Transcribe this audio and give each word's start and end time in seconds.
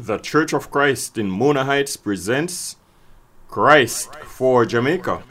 The 0.00 0.18
Church 0.18 0.52
of 0.52 0.70
Christ 0.70 1.18
in 1.18 1.28
Mona 1.28 1.64
Heights 1.64 1.96
presents 1.96 2.76
Christ 3.48 4.14
for 4.24 4.64
Jamaica. 4.64 5.24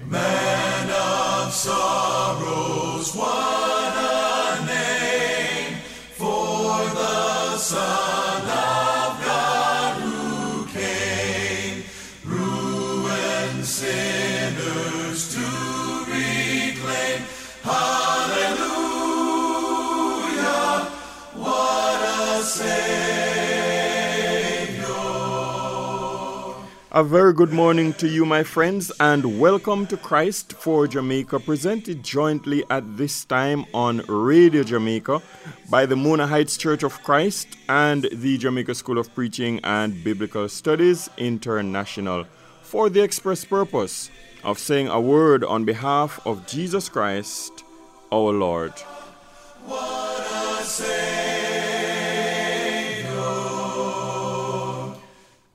A 26.97 27.03
very 27.03 27.31
good 27.31 27.53
morning 27.53 27.93
to 28.01 28.07
you, 28.07 28.25
my 28.25 28.41
friends, 28.41 28.91
and 28.99 29.39
welcome 29.39 29.85
to 29.85 29.97
Christ 29.97 30.53
for 30.53 30.87
Jamaica, 30.87 31.41
presented 31.41 32.01
jointly 32.01 32.63
at 32.71 32.97
this 32.97 33.23
time 33.23 33.67
on 33.71 34.01
Radio 34.07 34.63
Jamaica 34.63 35.21
by 35.69 35.85
the 35.85 35.95
Mona 35.95 36.25
Heights 36.25 36.57
Church 36.57 36.81
of 36.81 37.03
Christ 37.03 37.49
and 37.69 38.09
the 38.11 38.39
Jamaica 38.39 38.73
School 38.73 38.97
of 38.97 39.13
Preaching 39.13 39.59
and 39.63 40.03
Biblical 40.03 40.49
Studies 40.49 41.07
International 41.19 42.25
for 42.63 42.89
the 42.89 43.03
express 43.03 43.45
purpose 43.45 44.09
of 44.43 44.57
saying 44.57 44.87
a 44.87 44.99
word 44.99 45.43
on 45.43 45.65
behalf 45.65 46.19
of 46.25 46.47
Jesus 46.47 46.89
Christ, 46.89 47.63
our 48.11 48.33
Lord. 48.33 48.73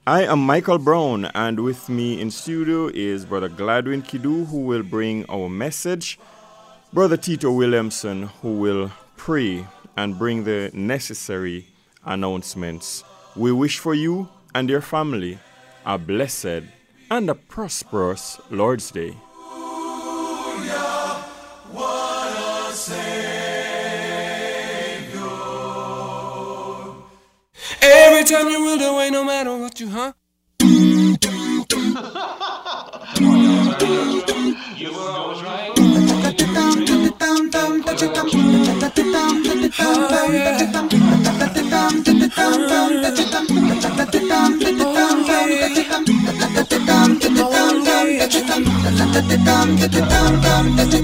I 0.05 0.25
am 0.25 0.41
Michael 0.41 0.79
Brown, 0.79 1.27
and 1.27 1.61
with 1.61 1.89
me 1.89 2.21
in 2.21 2.33
studio 2.33 2.89
is 2.93 3.25
Brother 3.25 3.49
Gladwin 3.49 4.03
Kidu, 4.03 4.47
who 4.47 4.63
will 4.63 4.83
bring 4.83 5.25
our 5.29 5.49
message, 5.49 6.19
Brother 6.93 7.17
Tito 7.17 7.53
Williamson, 7.53 8.25
who 8.43 8.55
will 8.55 8.91
pray 9.17 9.65
and 9.97 10.19
bring 10.19 10.43
the 10.43 10.73
necessary 10.75 11.67
announcements. 12.05 13.05
We 13.37 13.53
wish 13.53 13.79
for 13.79 13.95
you 13.95 14.29
and 14.57 14.69
your 14.69 14.81
family 14.81 15.39
a 15.87 15.99
blessed 15.99 16.65
and 17.09 17.31
a 17.31 17.37
prosperous 17.37 18.41
Lord's 18.51 18.91
Day. 18.91 19.15
Time 28.33 28.49
you 28.49 28.65
will 28.65 28.81
away, 28.81 29.11
no 29.11 29.25
matter 29.25 29.55
what 29.59 29.79
you, 29.79 29.91
huh? 29.91 30.13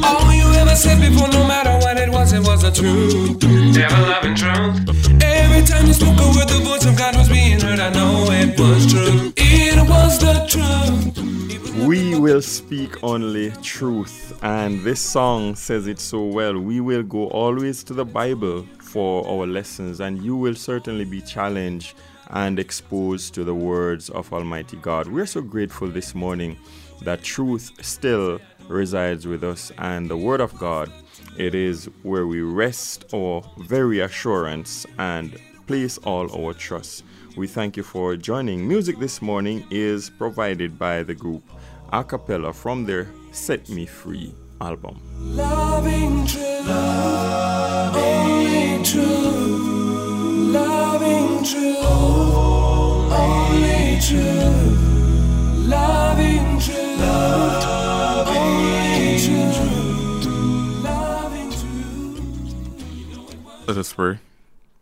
All 0.02 0.32
you 0.32 0.52
ever 0.54 0.76
said 0.76 1.00
before, 1.00 1.28
no 1.28 1.46
matter 1.46 1.76
what 1.78 1.87
it 2.38 2.46
was, 2.46 2.62
it 2.62 2.68
was 2.68 2.78
the 2.78 2.82
truth. 2.82 3.76
Never 3.76 4.02
loving 4.02 4.34
truth. 4.34 5.22
Every 5.22 5.66
time 5.66 5.86
you 5.86 5.92
spoke 5.92 6.18
a 6.18 6.26
word, 6.36 6.48
the 6.48 6.60
voice 6.64 6.86
of 6.86 6.96
God 6.96 7.16
was 7.16 7.28
being 7.28 7.60
heard. 7.60 7.80
I 7.80 7.90
know 7.90 8.26
it 8.30 8.58
was 8.58 8.92
true. 8.92 9.32
It 9.36 9.88
was 9.88 10.18
the 10.18 10.46
truth. 10.46 11.86
We 11.86 12.18
will 12.18 12.42
speak 12.42 13.02
only 13.02 13.50
truth, 13.62 14.38
and 14.42 14.82
this 14.82 15.00
song 15.00 15.54
says 15.54 15.86
it 15.86 15.98
so 15.98 16.24
well. 16.24 16.58
We 16.58 16.80
will 16.80 17.02
go 17.02 17.28
always 17.28 17.82
to 17.84 17.94
the 17.94 18.04
Bible 18.04 18.66
for 18.78 19.26
our 19.26 19.46
lessons, 19.46 20.00
and 20.00 20.22
you 20.22 20.36
will 20.36 20.54
certainly 20.54 21.04
be 21.04 21.20
challenged 21.22 21.94
and 22.30 22.58
exposed 22.58 23.34
to 23.34 23.44
the 23.44 23.54
words 23.54 24.10
of 24.10 24.32
Almighty 24.32 24.76
God. 24.76 25.08
We're 25.08 25.26
so 25.26 25.40
grateful 25.40 25.88
this 25.88 26.14
morning 26.14 26.58
that 27.02 27.22
truth 27.22 27.72
still 27.80 28.38
resides 28.68 29.26
with 29.26 29.44
us, 29.44 29.72
and 29.78 30.10
the 30.10 30.16
Word 30.16 30.40
of 30.40 30.56
God, 30.58 30.92
it 31.38 31.54
is 31.54 31.88
where 32.02 32.26
we 32.26 32.40
rest 32.42 33.04
our 33.14 33.42
very 33.58 34.00
assurance 34.00 34.84
and 34.98 35.38
place 35.66 35.96
all 35.98 36.28
our 36.44 36.52
trust. 36.52 37.04
We 37.36 37.46
thank 37.46 37.76
you 37.76 37.84
for 37.84 38.16
joining. 38.16 38.66
Music 38.66 38.98
this 38.98 39.22
morning 39.22 39.64
is 39.70 40.10
provided 40.10 40.78
by 40.78 41.04
the 41.04 41.14
group 41.14 41.44
a 41.92 42.02
cappella 42.02 42.52
from 42.52 42.84
their 42.84 43.06
Set 43.30 43.68
Me 43.68 43.86
Free 43.86 44.34
album. 44.60 45.00
Loving. 45.16 46.26
Loving. 46.66 47.94
Only. 48.02 48.48
Loving. 55.68 56.87
Let 63.68 63.76
us 63.76 63.92
pray. 63.92 64.18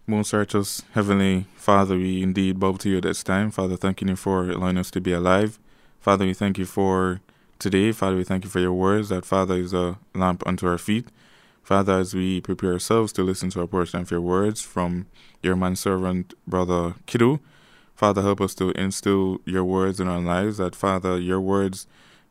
Most 0.06 0.32
righteous 0.32 0.80
Heavenly 0.92 1.46
Father, 1.56 1.96
we 1.96 2.22
indeed 2.22 2.60
bow 2.60 2.74
to 2.74 2.88
you 2.88 3.00
this 3.00 3.24
time. 3.24 3.50
Father, 3.50 3.76
thanking 3.76 4.06
you 4.06 4.14
for 4.14 4.48
allowing 4.48 4.78
us 4.78 4.92
to 4.92 5.00
be 5.00 5.10
alive. 5.10 5.58
Father, 5.98 6.24
we 6.24 6.34
thank 6.34 6.56
you 6.56 6.66
for 6.66 7.20
today. 7.58 7.90
Father, 7.90 8.14
we 8.14 8.22
thank 8.22 8.44
you 8.44 8.50
for 8.50 8.60
your 8.60 8.72
words, 8.72 9.08
that 9.08 9.24
Father 9.24 9.56
is 9.56 9.74
a 9.74 9.98
lamp 10.14 10.46
unto 10.46 10.68
our 10.68 10.78
feet. 10.78 11.08
Father, 11.64 11.94
as 11.94 12.14
we 12.14 12.40
prepare 12.40 12.74
ourselves 12.74 13.12
to 13.14 13.24
listen 13.24 13.50
to 13.50 13.60
a 13.60 13.66
portion 13.66 14.02
of 14.02 14.12
your 14.12 14.20
words 14.20 14.62
from 14.62 15.06
your 15.42 15.56
manservant, 15.56 16.34
Brother 16.46 16.94
Kidu, 17.06 17.40
Father, 17.96 18.22
help 18.22 18.40
us 18.40 18.54
to 18.54 18.70
instill 18.80 19.40
your 19.44 19.64
words 19.64 19.98
in 19.98 20.06
our 20.06 20.20
lives, 20.20 20.58
that 20.58 20.76
Father, 20.76 21.18
your 21.18 21.40
words 21.40 21.88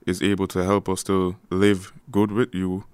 is 0.07 0.23
able 0.23 0.47
to 0.47 0.63
help 0.63 0.87
us 0.87 1.03
to 1.03 1.35
live 1.49 1.91
good 2.09 2.31
with 2.31 2.55
you. 2.55 2.85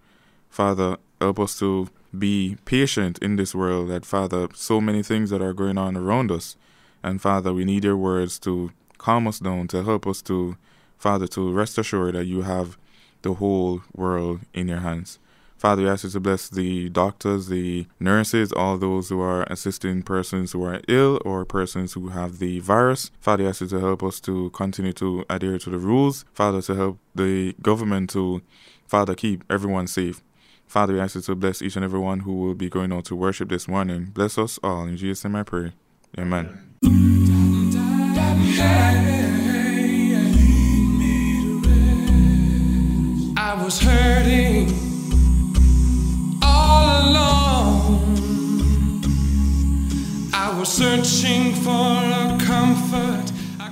Father, 0.49 0.97
help 1.19 1.39
us 1.39 1.59
to 1.59 1.89
be 2.17 2.57
patient 2.65 3.17
in 3.19 3.35
this 3.35 3.55
world, 3.55 3.89
that 3.89 4.05
Father, 4.05 4.47
so 4.53 4.81
many 4.81 5.03
things 5.03 5.29
that 5.29 5.41
are 5.41 5.53
going 5.53 5.77
on 5.77 5.95
around 5.95 6.31
us. 6.31 6.55
And 7.03 7.21
Father, 7.21 7.53
we 7.53 7.65
need 7.65 7.83
your 7.83 7.97
words 7.97 8.39
to 8.39 8.71
calm 8.97 9.27
us 9.27 9.39
down, 9.39 9.67
to 9.69 9.83
help 9.83 10.05
us 10.05 10.21
to, 10.23 10.57
Father, 10.97 11.27
to 11.27 11.51
rest 11.51 11.77
assured 11.77 12.15
that 12.15 12.25
you 12.25 12.43
have 12.43 12.77
the 13.21 13.35
whole 13.35 13.81
world 13.95 14.41
in 14.53 14.67
your 14.67 14.79
hands. 14.79 15.19
Father, 15.57 15.83
we 15.83 15.89
ask 15.89 16.03
you 16.03 16.09
to 16.09 16.19
bless 16.19 16.49
the 16.49 16.89
doctors, 16.89 17.47
the 17.47 17.85
nurses, 17.99 18.51
all 18.51 18.79
those 18.79 19.09
who 19.09 19.21
are 19.21 19.43
assisting 19.43 20.01
persons 20.01 20.53
who 20.53 20.63
are 20.63 20.81
ill 20.87 21.21
or 21.23 21.45
persons 21.45 21.93
who 21.93 22.07
have 22.07 22.39
the 22.39 22.59
virus. 22.61 23.11
Father, 23.19 23.43
we 23.43 23.49
ask 23.49 23.61
you 23.61 23.67
to 23.67 23.79
help 23.79 24.01
us 24.01 24.19
to 24.21 24.49
continue 24.51 24.93
to 24.93 25.23
adhere 25.29 25.59
to 25.59 25.69
the 25.69 25.77
rules. 25.77 26.25
Father, 26.33 26.63
to 26.63 26.73
help 26.73 26.97
the 27.13 27.53
government 27.61 28.09
to, 28.09 28.41
Father, 28.87 29.13
keep 29.13 29.43
everyone 29.51 29.85
safe. 29.85 30.23
Father, 30.71 30.93
we 30.93 31.01
ask 31.01 31.15
you 31.15 31.21
to 31.21 31.35
bless 31.35 31.61
each 31.61 31.75
and 31.75 31.83
every 31.83 31.99
one 31.99 32.21
who 32.21 32.31
will 32.31 32.55
be 32.55 32.69
going 32.69 32.93
out 32.93 33.03
to 33.03 33.13
worship 33.13 33.49
this 33.49 33.67
morning. 33.67 34.05
Bless 34.05 34.37
us 34.37 34.57
all. 34.63 34.85
In 34.85 34.95
Jesus' 34.95 35.25
name 35.25 35.35
I 35.35 35.43
pray. 35.43 35.73
Amen. 36.17 36.77
I 43.35 43.61
was 43.61 43.81
hurting 43.81 44.69
all 46.41 47.01
alone. 47.05 48.31
I 50.33 50.57
was 50.57 50.71
searching 50.71 51.53
for 51.55 51.71
a 51.71 52.37
comfort. 52.39 53.29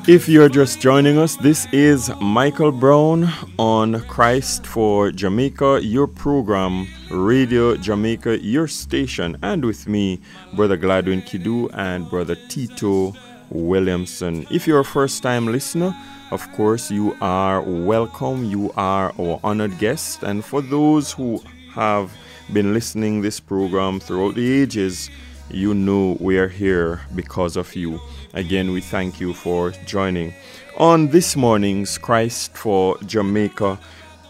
If 0.08 0.28
you're 0.28 0.50
just 0.50 0.82
joining 0.82 1.20
us, 1.20 1.36
this 1.36 1.68
is 1.72 2.10
Michael 2.20 2.72
Brown 2.72 3.30
on 3.60 4.02
Christ 4.08 4.66
for 4.66 5.12
Jamaica, 5.12 5.82
your 5.84 6.08
program, 6.08 6.88
Radio 7.12 7.76
Jamaica, 7.76 8.40
your 8.40 8.68
station, 8.68 9.38
and 9.42 9.66
with 9.66 9.88
me, 9.88 10.22
Brother 10.54 10.78
Gladwin 10.78 11.26
Kidu 11.26 11.70
and 11.70 12.10
Brother 12.10 12.36
Tito 12.50 13.14
Williamson. 13.50 14.46
If 14.52 14.68
you're 14.68 14.82
a 14.82 14.86
first 14.86 15.24
time 15.24 15.48
listener, 15.48 15.96
of 16.32 16.52
course, 16.54 16.92
you 16.92 17.18
are 17.22 17.62
welcome. 17.62 18.46
You 18.46 18.72
are 18.78 19.12
our 19.20 19.40
honored 19.44 19.80
guest. 19.80 20.22
And 20.22 20.46
for 20.46 20.62
those 20.62 21.12
who 21.12 21.42
have 21.74 22.12
been 22.54 22.74
listening 22.74 23.22
this 23.22 23.40
program 23.40 24.00
throughout 24.00 24.36
the 24.36 24.62
ages, 24.62 25.10
you 25.50 25.74
know 25.74 26.16
we 26.20 26.38
are 26.38 26.48
here 26.48 27.02
because 27.16 27.58
of 27.58 27.76
you. 27.76 28.00
Again, 28.36 28.72
we 28.72 28.82
thank 28.82 29.20
you 29.20 29.34
for 29.34 29.72
joining. 29.88 30.34
On 30.78 31.08
this 31.08 31.36
morning's 31.36 31.98
Christ 31.98 32.56
for 32.56 32.98
Jamaica, 33.00 33.80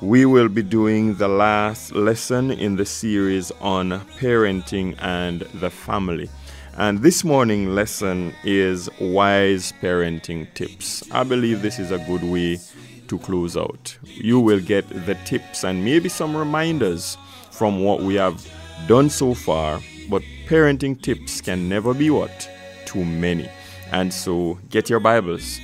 we 0.01 0.25
will 0.25 0.47
be 0.47 0.63
doing 0.63 1.15
the 1.15 1.27
last 1.27 1.91
lesson 1.91 2.51
in 2.51 2.77
the 2.77 2.85
series 2.85 3.51
on 3.59 3.91
parenting 4.17 4.95
and 4.99 5.41
the 5.55 5.69
family. 5.69 6.29
And 6.77 6.99
this 6.99 7.25
morning 7.25 7.75
lesson 7.75 8.33
is 8.45 8.89
wise 9.01 9.73
parenting 9.81 10.53
tips. 10.53 11.03
I 11.11 11.23
believe 11.25 11.61
this 11.61 11.79
is 11.79 11.91
a 11.91 11.97
good 11.99 12.23
way 12.23 12.59
to 13.09 13.19
close 13.19 13.57
out. 13.57 13.97
You 14.03 14.39
will 14.39 14.61
get 14.61 14.87
the 15.05 15.15
tips 15.25 15.65
and 15.65 15.83
maybe 15.83 16.07
some 16.07 16.35
reminders 16.35 17.17
from 17.51 17.83
what 17.83 18.01
we 18.01 18.15
have 18.15 18.47
done 18.87 19.09
so 19.09 19.33
far, 19.33 19.81
but 20.09 20.21
parenting 20.47 21.01
tips 21.01 21.41
can 21.41 21.67
never 21.67 21.93
be 21.93 22.09
what? 22.09 22.49
Too 22.85 23.03
many. 23.03 23.49
And 23.91 24.13
so 24.13 24.59
get 24.69 24.89
your 24.89 25.01
Bibles, 25.01 25.59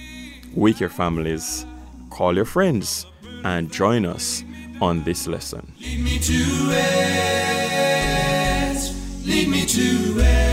wake 0.53 0.81
your 0.81 0.89
families, 0.89 1.65
call 2.09 2.35
your 2.35 2.43
friends, 2.43 3.05
and 3.45 3.71
join 3.71 4.05
us 4.05 4.43
on 4.81 5.03
this 5.03 5.27
lesson. 5.27 5.71
Lead 5.79 6.03
me 6.03 6.17
to 6.17 6.43
rest. 6.71 7.65
Lead 9.25 9.47
me 9.47 9.65
to 9.67 10.13
rest. 10.17 10.45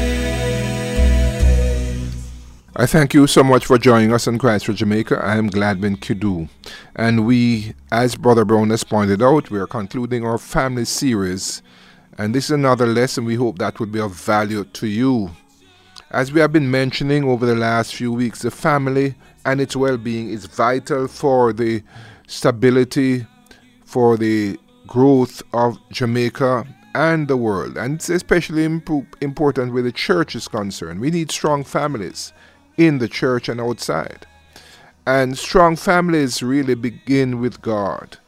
I 2.77 2.87
thank 2.87 3.15
you 3.15 3.27
so 3.27 3.43
much 3.43 3.65
for 3.67 3.79
joining 3.79 4.13
us 4.13 4.29
on 4.29 4.39
Christ 4.39 4.67
for 4.67 4.75
Jamaica. 4.75 5.19
I 5.25 5.37
am 5.37 5.49
Gladwin 5.49 5.97
Kidu. 6.01 6.49
And 6.95 7.27
we, 7.27 7.73
as 7.91 8.15
Brother 8.15 8.45
Brown 8.45 8.69
has 8.71 8.85
pointed 8.85 9.23
out, 9.23 9.51
we 9.51 9.59
are 9.59 9.67
concluding 9.67 10.25
our 10.27 10.37
family 10.37 10.85
series. 10.85 11.63
And 12.19 12.35
this 12.35 12.45
is 12.45 12.51
another 12.51 12.87
lesson 12.87 13.25
we 13.25 13.37
hope 13.37 13.59
that 13.59 13.81
will 13.81 13.87
be 13.87 14.01
of 14.01 14.13
value 14.13 14.65
to 14.65 14.87
you. 14.87 15.31
As 16.11 16.31
we 16.31 16.41
have 16.41 16.53
been 16.53 16.71
mentioning 16.71 17.25
over 17.25 17.47
the 17.47 17.55
last 17.55 17.95
few 17.95 18.13
weeks, 18.13 18.43
the 18.43 18.51
family 18.51 19.15
and 19.47 19.63
its 19.63 19.75
well 19.75 19.97
being 19.97 20.29
is 20.29 20.45
vital 20.47 21.09
for 21.09 21.55
the 21.55 21.83
stability, 22.27 23.27
for 23.85 24.17
the 24.17 24.59
growth 24.87 25.43
of 25.53 25.79
Jamaica 25.91 26.67
and 26.95 27.29
the 27.29 27.37
world. 27.37 27.77
And 27.77 27.95
it's 27.95 28.09
especially 28.09 28.67
impo- 28.67 29.07
important 29.21 29.73
where 29.73 29.83
the 29.83 29.93
church 29.93 30.35
is 30.35 30.49
concerned. 30.49 31.01
We 31.01 31.11
need 31.11 31.31
strong 31.31 31.65
families 31.65 32.33
in 32.77 32.99
the 32.99 33.09
church 33.09 33.49
and 33.49 33.61
outside. 33.61 34.27
And 35.07 35.37
strong 35.37 35.77
families 35.77 36.43
really 36.43 36.75
begin 36.75 37.41
with 37.41 37.61
God. 37.61 38.19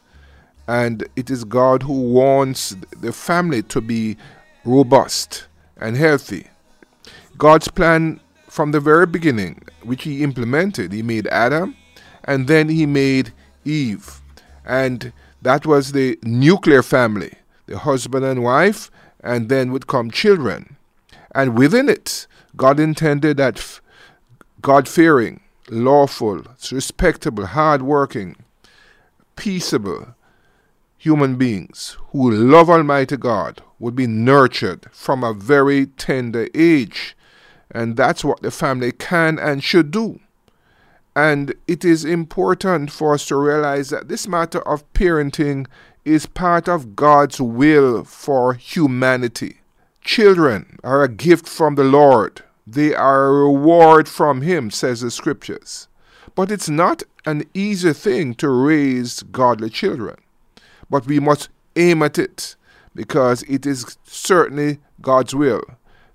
And 0.67 1.07
it 1.15 1.29
is 1.29 1.43
God 1.43 1.83
who 1.83 2.11
wants 2.11 2.75
the 2.99 3.13
family 3.13 3.61
to 3.63 3.81
be 3.81 4.17
robust 4.65 5.47
and 5.77 5.95
healthy. 5.95 6.47
God's 7.37 7.67
plan 7.67 8.19
from 8.47 8.71
the 8.71 8.79
very 8.79 9.05
beginning, 9.05 9.63
which 9.83 10.03
He 10.03 10.23
implemented, 10.23 10.91
He 10.91 11.01
made 11.01 11.27
Adam 11.27 11.75
and 12.23 12.47
then 12.47 12.69
He 12.69 12.85
made 12.85 13.31
Eve. 13.65 14.21
And 14.65 15.11
that 15.41 15.65
was 15.65 15.91
the 15.91 16.17
nuclear 16.23 16.81
family 16.81 17.33
the 17.67 17.79
husband 17.79 18.25
and 18.25 18.43
wife, 18.43 18.91
and 19.23 19.49
then 19.49 19.71
would 19.71 19.87
come 19.87 20.11
children. 20.11 20.77
And 21.33 21.57
within 21.57 21.89
it, 21.89 22.27
God 22.55 22.79
intended 22.79 23.37
that 23.37 23.79
God 24.61 24.87
fearing, 24.87 25.41
lawful, 25.69 26.43
respectable, 26.71 27.47
hard 27.47 27.81
working, 27.81 28.35
peaceable 29.35 30.15
human 30.97 31.35
beings 31.35 31.97
who 32.11 32.31
love 32.31 32.69
Almighty 32.69 33.17
God 33.17 33.61
would 33.77 33.95
be 33.95 34.07
nurtured 34.07 34.87
from 34.91 35.23
a 35.23 35.33
very 35.33 35.87
tender 35.87 36.47
age. 36.55 37.15
And 37.71 37.97
that's 37.97 38.23
what 38.23 38.41
the 38.41 38.51
family 38.51 38.91
can 38.91 39.37
and 39.37 39.63
should 39.63 39.91
do. 39.91 40.19
And 41.15 41.53
it 41.67 41.85
is 41.85 42.03
important 42.03 42.91
for 42.91 43.13
us 43.13 43.25
to 43.27 43.37
realize 43.37 43.89
that 43.89 44.09
this 44.09 44.27
matter 44.27 44.59
of 44.67 44.91
parenting 44.93 45.67
is 46.03 46.25
part 46.25 46.67
of 46.67 46.95
God's 46.95 47.39
will 47.39 48.03
for 48.03 48.53
humanity. 48.53 49.61
Children 50.01 50.77
are 50.83 51.03
a 51.03 51.09
gift 51.09 51.47
from 51.47 51.75
the 51.75 51.83
Lord, 51.83 52.43
they 52.67 52.93
are 52.93 53.27
a 53.27 53.43
reward 53.45 54.09
from 54.09 54.41
Him, 54.41 54.69
says 54.71 55.01
the 55.01 55.11
scriptures. 55.11 55.87
But 56.35 56.51
it's 56.51 56.69
not 56.69 57.03
an 57.25 57.43
easy 57.53 57.93
thing 57.93 58.33
to 58.35 58.49
raise 58.49 59.23
godly 59.23 59.69
children. 59.69 60.17
But 60.89 61.05
we 61.05 61.19
must 61.19 61.49
aim 61.75 62.03
at 62.03 62.19
it 62.19 62.55
because 62.93 63.43
it 63.43 63.65
is 63.65 63.97
certainly 64.03 64.79
God's 65.01 65.33
will 65.33 65.63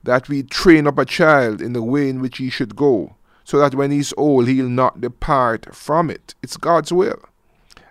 that 0.03 0.29
we 0.29 0.43
train 0.43 0.87
up 0.87 0.99
a 0.99 1.05
child 1.05 1.61
in 1.61 1.73
the 1.73 1.82
way 1.82 2.08
in 2.08 2.20
which 2.20 2.38
he 2.38 2.50
should 2.50 2.75
go, 2.76 3.17
so 3.50 3.58
that 3.58 3.75
when 3.75 3.91
he's 3.91 4.14
old, 4.17 4.47
he'll 4.47 4.69
not 4.69 5.00
depart 5.00 5.75
from 5.75 6.08
it. 6.08 6.37
It's 6.41 6.56
God's 6.56 6.93
will. 6.93 7.19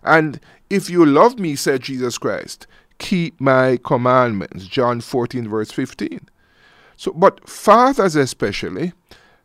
And 0.04 0.40
if 0.70 0.90
you 0.90 1.06
love 1.06 1.38
me, 1.38 1.58
said 1.58 1.82
Jesus 1.82 2.18
Christ, 2.18 2.66
keep 2.98 3.42
my 3.42 3.78
commandments. 3.84 4.68
John 4.68 5.02
14, 5.02 5.50
verse 5.50 5.70
15. 5.70 6.30
So, 6.96 7.12
but 7.12 7.46
fathers 7.50 8.16
especially 8.16 8.94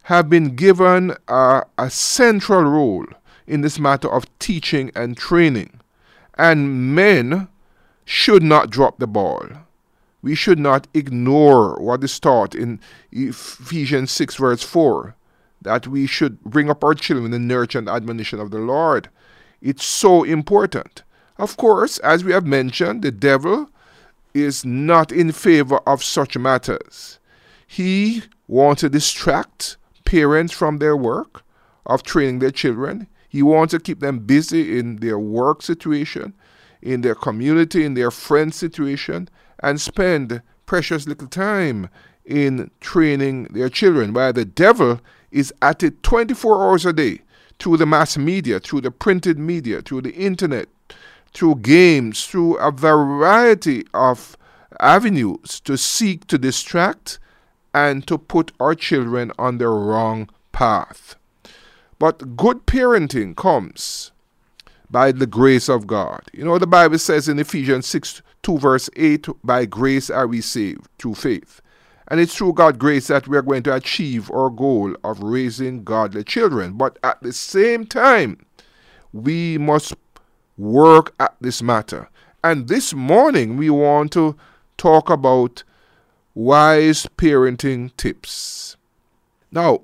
have 0.05 0.31
been 0.31 0.55
given 0.55 1.17
a, 1.27 1.63
a 1.79 1.91
central 1.91 2.63
role 2.63 3.07
in 3.49 3.63
this 3.63 3.81
matter 3.81 4.09
of 4.09 4.27
teaching 4.39 4.93
and 4.95 5.17
training. 5.17 5.81
And 6.39 6.95
men 6.95 7.49
should 8.05 8.45
not 8.45 8.71
drop 8.71 8.99
the 9.01 9.09
ball. 9.09 9.49
We 10.23 10.37
should 10.37 10.61
not 10.61 10.87
ignore 10.95 11.75
what 11.83 12.05
is 12.05 12.21
taught 12.21 12.55
in 12.55 12.79
Ephesians 13.11 14.13
6, 14.13 14.37
verse 14.37 14.63
4, 14.63 15.17
that 15.65 15.87
we 15.87 16.07
should 16.07 16.43
bring 16.45 16.71
up 16.71 16.85
our 16.85 16.95
children 16.95 17.27
in 17.27 17.31
the 17.33 17.39
nurture 17.39 17.79
and 17.79 17.89
admonition 17.89 18.39
of 18.39 18.51
the 18.51 18.59
Lord. 18.59 19.09
It's 19.61 19.85
so 19.85 20.23
important. 20.23 21.03
Of 21.37 21.57
course, 21.57 21.99
as 21.99 22.23
we 22.23 22.33
have 22.33 22.47
mentioned, 22.47 23.03
the 23.03 23.11
devil 23.11 23.69
is 24.35 24.65
not 24.65 25.11
in 25.11 25.33
favor 25.33 25.79
of 25.87 26.05
such 26.05 26.37
matters. 26.37 27.19
He 27.67 28.23
wants 28.47 28.81
to 28.81 28.89
distract 28.89 29.77
parents 30.05 30.53
from 30.53 30.79
their 30.79 30.97
work 30.97 31.43
of 31.87 32.03
training 32.03 32.39
their 32.39 32.51
children. 32.51 33.09
He 33.29 33.43
wants 33.43 33.73
to 33.73 33.81
keep 33.81 34.01
them 34.01 34.21
busy 34.21 34.79
in 34.79 34.97
their 34.97 35.19
work 35.19 35.63
situation, 35.63 36.35
in 36.83 37.01
their 37.01 37.15
community, 37.15 37.85
in 37.85 37.95
their 37.95 38.11
friend 38.11 38.55
situation, 38.55 39.29
and 39.61 39.81
spend 39.81 40.43
precious 40.67 41.07
little 41.07 41.29
time 41.29 41.89
in 42.25 42.71
training 42.81 43.45
their 43.45 43.69
children. 43.69 44.13
While 44.13 44.33
the 44.33 44.45
devil 44.45 45.01
is 45.35 45.53
at 45.61 45.83
it 45.83 46.03
24 46.03 46.63
hours 46.63 46.87
a 46.87 46.93
day 46.93 47.21
through 47.59 47.77
the 47.77 47.87
mass 47.87 48.17
media, 48.17 48.61
through 48.61 48.81
the 48.81 48.91
printed 48.91 49.39
media, 49.39 49.83
through 49.83 50.01
the 50.01 50.15
internet, 50.15 50.69
through 51.35 51.57
games, 51.57 52.25
through 52.25 52.57
a 52.57 52.71
variety 52.71 53.85
of 53.93 54.37
avenues 54.81 55.61
to 55.61 55.77
seek 55.77 56.27
to 56.29 56.39
distract 56.39 57.19
and 57.75 58.07
to 58.07 58.17
put 58.17 58.53
our 58.61 58.75
children 58.75 59.33
on 59.39 59.59
the 59.59 59.69
wrong 59.69 60.31
path. 60.53 61.17
But 61.99 62.37
good 62.37 62.67
parenting 62.67 63.37
comes 63.37 64.13
by 64.91 65.11
the 65.11 65.27
grace 65.27 65.69
of 65.69 65.87
God. 65.87 66.23
You 66.33 66.45
know, 66.45 66.59
the 66.59 66.67
Bible 66.67 66.99
says 66.99 67.29
in 67.29 67.39
Ephesians 67.39 67.87
6 67.87 68.23
2, 68.43 68.59
verse 68.59 68.91
8, 68.95 69.29
by 69.43 69.65
grace 69.65 70.11
are 70.11 70.27
we 70.27 70.41
saved 70.41 70.87
through 70.99 71.15
faith. 71.15 71.61
And 72.09 72.21
it's 72.21 72.37
through 72.37 72.55
God's 72.55 72.79
grace 72.79 73.07
that 73.07 73.27
we 73.27 73.37
are 73.37 73.43
going 73.43 73.63
to 73.65 73.75
achieve 73.75 74.31
our 74.31 74.51
goal 74.51 74.95
of 75.05 75.23
raising 75.23 75.85
godly 75.85 76.25
children. 76.25 76.75
But 76.75 76.99
at 77.03 77.23
the 77.23 77.33
same 77.33 77.87
time, 77.87 78.45
we 79.13 79.59
must 79.59 79.95
work 80.59 81.15
at 81.19 81.35
this 81.41 81.63
matter. 81.63 82.11
And 82.43 82.69
this 82.69 82.93
morning, 82.93 83.57
we 83.57 83.71
want 83.71 84.13
to 84.13 84.37
talk 84.77 85.09
about 85.09 85.65
wise 86.35 87.07
parenting 87.17 87.97
tips. 87.97 88.77
Now, 89.51 89.83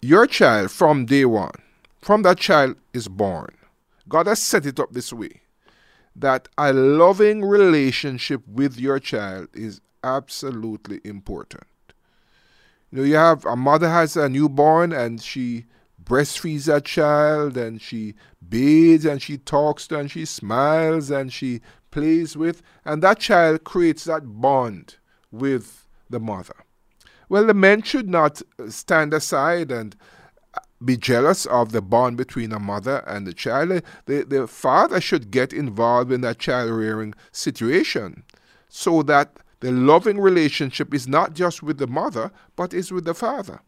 your 0.00 0.26
child 0.26 0.70
from 0.70 1.06
day 1.06 1.24
one, 1.24 1.54
from 2.00 2.22
that 2.22 2.38
child 2.38 2.76
is 2.92 3.08
born, 3.08 3.56
God 4.08 4.26
has 4.26 4.40
set 4.40 4.66
it 4.66 4.78
up 4.78 4.92
this 4.92 5.12
way 5.12 5.40
that 6.14 6.48
a 6.56 6.72
loving 6.72 7.44
relationship 7.44 8.46
with 8.46 8.78
your 8.78 8.98
child 8.98 9.48
is 9.52 9.80
absolutely 10.02 11.00
important. 11.04 11.64
You 12.90 12.98
know, 12.98 13.04
you 13.04 13.16
have 13.16 13.44
a 13.44 13.56
mother 13.56 13.88
has 13.88 14.16
a 14.16 14.28
newborn 14.28 14.92
and 14.92 15.20
she 15.20 15.66
breastfeeds 16.02 16.66
that 16.66 16.84
child 16.84 17.56
and 17.56 17.80
she 17.82 18.14
bathes 18.48 19.04
and 19.04 19.20
she 19.20 19.36
talks 19.36 19.88
to 19.88 19.98
and 19.98 20.10
she 20.10 20.24
smiles 20.24 21.10
and 21.10 21.32
she 21.32 21.60
plays 21.90 22.36
with, 22.36 22.62
and 22.84 23.02
that 23.02 23.18
child 23.18 23.64
creates 23.64 24.04
that 24.04 24.40
bond 24.40 24.96
with 25.30 25.88
the 26.08 26.20
mother. 26.20 26.54
Well, 27.28 27.46
the 27.46 27.54
men 27.54 27.82
should 27.82 28.08
not 28.08 28.42
stand 28.68 29.12
aside 29.12 29.72
and 29.72 29.96
uh, 30.54 30.60
be 30.84 30.96
jealous 30.96 31.46
of 31.46 31.72
the 31.72 31.82
bond 31.82 32.16
between 32.16 32.52
a 32.52 32.60
mother 32.60 32.98
and 33.06 33.26
the 33.26 33.32
child. 33.32 33.82
The, 34.04 34.24
the 34.24 34.46
father 34.46 35.00
should 35.00 35.30
get 35.30 35.52
involved 35.52 36.12
in 36.12 36.20
that 36.20 36.38
child 36.38 36.70
rearing 36.70 37.14
situation 37.32 38.22
so 38.68 39.02
that 39.02 39.38
the 39.60 39.72
loving 39.72 40.20
relationship 40.20 40.92
is 40.92 41.08
not 41.08 41.34
just 41.34 41.62
with 41.62 41.78
the 41.78 41.86
mother, 41.86 42.30
but 42.56 42.74
is 42.74 42.92
with 42.92 43.04
the 43.04 43.14
father. 43.14 43.60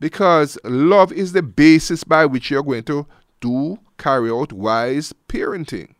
Because 0.00 0.58
love 0.64 1.12
is 1.12 1.32
the 1.32 1.42
basis 1.42 2.04
by 2.04 2.26
which 2.26 2.50
you're 2.50 2.62
going 2.62 2.84
to 2.84 3.06
do, 3.40 3.78
carry 3.98 4.30
out 4.30 4.52
wise 4.52 5.12
parenting. 5.28 5.94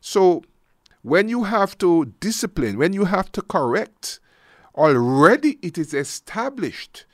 So 0.00 0.42
when 1.02 1.28
you 1.28 1.44
have 1.44 1.76
to 1.78 2.06
discipline, 2.20 2.78
when 2.78 2.92
you 2.92 3.04
have 3.04 3.30
to 3.32 3.42
correct, 3.42 4.20
already 4.74 5.58
it 5.62 5.78
is 5.78 5.94
established 5.94 7.04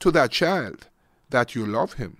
to 0.00 0.10
that 0.10 0.30
child 0.30 0.88
that 1.30 1.54
you 1.54 1.66
love 1.66 1.94
him, 1.94 2.18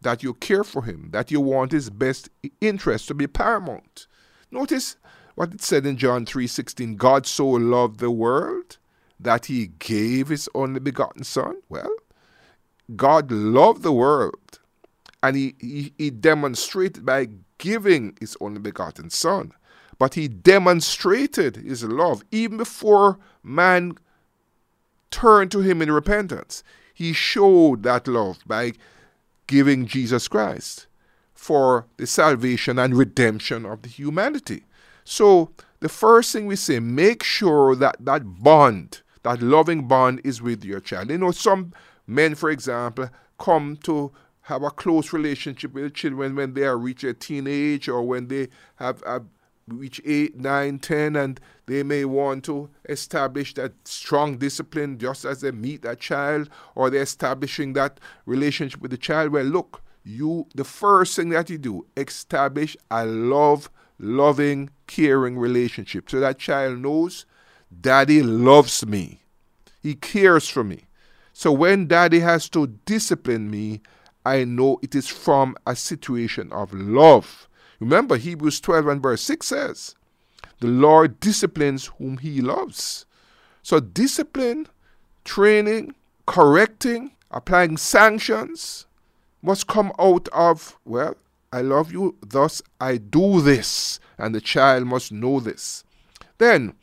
that 0.00 0.22
you 0.22 0.34
care 0.34 0.64
for 0.64 0.82
him, 0.82 1.08
that 1.12 1.30
you 1.30 1.40
want 1.40 1.72
his 1.72 1.90
best 1.90 2.28
interest 2.60 3.08
to 3.08 3.14
be 3.14 3.26
paramount. 3.26 4.06
Notice 4.50 4.96
what 5.34 5.54
it 5.54 5.62
said 5.62 5.86
in 5.86 5.96
John 5.96 6.24
3:16, 6.26 6.96
God 6.96 7.26
so 7.26 7.48
loved 7.48 8.00
the 8.00 8.10
world 8.10 8.78
that 9.18 9.46
he 9.46 9.68
gave 9.78 10.28
his 10.28 10.48
only 10.54 10.80
begotten 10.80 11.24
son. 11.24 11.56
Well, 11.68 11.94
God 12.96 13.30
loved 13.30 13.82
the 13.82 13.92
world 13.92 14.58
and 15.22 15.36
he, 15.36 15.54
he, 15.60 15.92
he 15.96 16.10
demonstrated 16.10 17.06
by 17.06 17.28
giving 17.58 18.16
his 18.20 18.36
only 18.40 18.58
begotten 18.58 19.10
son. 19.10 19.52
But 19.98 20.14
he 20.14 20.26
demonstrated 20.26 21.56
his 21.56 21.84
love 21.84 22.24
even 22.32 22.56
before 22.56 23.18
man 23.42 23.92
turned 25.10 25.52
to 25.52 25.60
him 25.60 25.80
in 25.80 25.92
repentance. 25.92 26.64
He 26.92 27.12
showed 27.12 27.84
that 27.84 28.08
love 28.08 28.40
by 28.46 28.72
giving 29.46 29.86
Jesus 29.86 30.26
Christ 30.26 30.86
for 31.34 31.86
the 31.98 32.06
salvation 32.06 32.78
and 32.78 32.96
redemption 32.96 33.64
of 33.64 33.82
the 33.82 33.88
humanity. 33.88 34.64
So, 35.04 35.50
the 35.80 35.88
first 35.88 36.32
thing 36.32 36.46
we 36.46 36.56
say, 36.56 36.78
make 36.78 37.22
sure 37.22 37.74
that 37.76 37.96
that 38.00 38.22
bond, 38.42 39.02
that 39.22 39.42
loving 39.42 39.88
bond, 39.88 40.20
is 40.24 40.40
with 40.40 40.64
your 40.64 40.80
child. 40.80 41.10
You 41.10 41.18
know, 41.18 41.32
some 41.32 41.72
men, 42.06 42.34
for 42.34 42.50
example, 42.50 43.10
come 43.38 43.76
to 43.84 44.12
have 44.42 44.62
a 44.62 44.70
close 44.70 45.12
relationship 45.12 45.72
with 45.72 45.94
children 45.94 46.36
when 46.36 46.54
they 46.54 46.64
are 46.64 46.78
reach 46.78 47.04
a 47.04 47.14
teenage 47.14 47.88
or 47.88 48.02
when 48.02 48.28
they 48.28 48.48
have, 48.76 49.02
have 49.06 49.24
reach 49.68 50.00
8, 50.04 50.36
9, 50.36 50.78
10, 50.78 51.16
and 51.16 51.40
they 51.66 51.82
may 51.82 52.04
want 52.04 52.44
to 52.44 52.68
establish 52.88 53.54
that 53.54 53.72
strong 53.84 54.36
discipline 54.36 54.98
just 54.98 55.24
as 55.24 55.40
they 55.40 55.50
meet 55.50 55.82
that 55.82 56.00
child 56.00 56.48
or 56.74 56.90
they're 56.90 57.02
establishing 57.02 57.72
that 57.74 58.00
relationship 58.26 58.80
with 58.80 58.90
the 58.90 58.96
child. 58.96 59.32
Well, 59.32 59.44
look, 59.44 59.82
you 60.04 60.46
the 60.54 60.64
first 60.64 61.16
thing 61.16 61.28
that 61.30 61.48
you 61.48 61.58
do, 61.58 61.86
establish 61.96 62.76
a 62.90 63.06
love, 63.06 63.70
loving, 64.02 64.70
caring 64.86 65.38
relationship. 65.38 66.10
So 66.10 66.20
that 66.20 66.38
child 66.38 66.78
knows 66.78 67.24
daddy 67.80 68.22
loves 68.22 68.84
me. 68.84 69.22
He 69.80 69.94
cares 69.94 70.48
for 70.48 70.62
me. 70.62 70.84
So 71.32 71.50
when 71.52 71.86
daddy 71.86 72.20
has 72.20 72.48
to 72.50 72.66
discipline 72.84 73.50
me, 73.50 73.80
I 74.24 74.44
know 74.44 74.78
it 74.82 74.94
is 74.94 75.08
from 75.08 75.56
a 75.66 75.74
situation 75.74 76.52
of 76.52 76.72
love 76.74 77.48
Remember, 77.82 78.16
Hebrews 78.16 78.60
12 78.60 78.86
and 78.86 79.02
verse 79.02 79.22
6 79.22 79.44
says, 79.44 79.96
The 80.60 80.68
Lord 80.68 81.18
disciplines 81.18 81.86
whom 81.98 82.18
he 82.18 82.40
loves. 82.40 83.06
So, 83.64 83.80
discipline, 83.80 84.68
training, 85.24 85.96
correcting, 86.24 87.10
applying 87.32 87.76
sanctions 87.78 88.86
must 89.42 89.66
come 89.66 89.90
out 89.98 90.28
of, 90.28 90.78
well, 90.84 91.16
I 91.52 91.60
love 91.60 91.92
you, 91.92 92.16
thus 92.26 92.62
I 92.80 92.96
do 92.96 93.42
this. 93.42 94.00
And 94.18 94.34
the 94.34 94.40
child 94.40 94.86
must 94.86 95.12
know 95.12 95.38
this. 95.38 95.84
Then, 96.38 96.74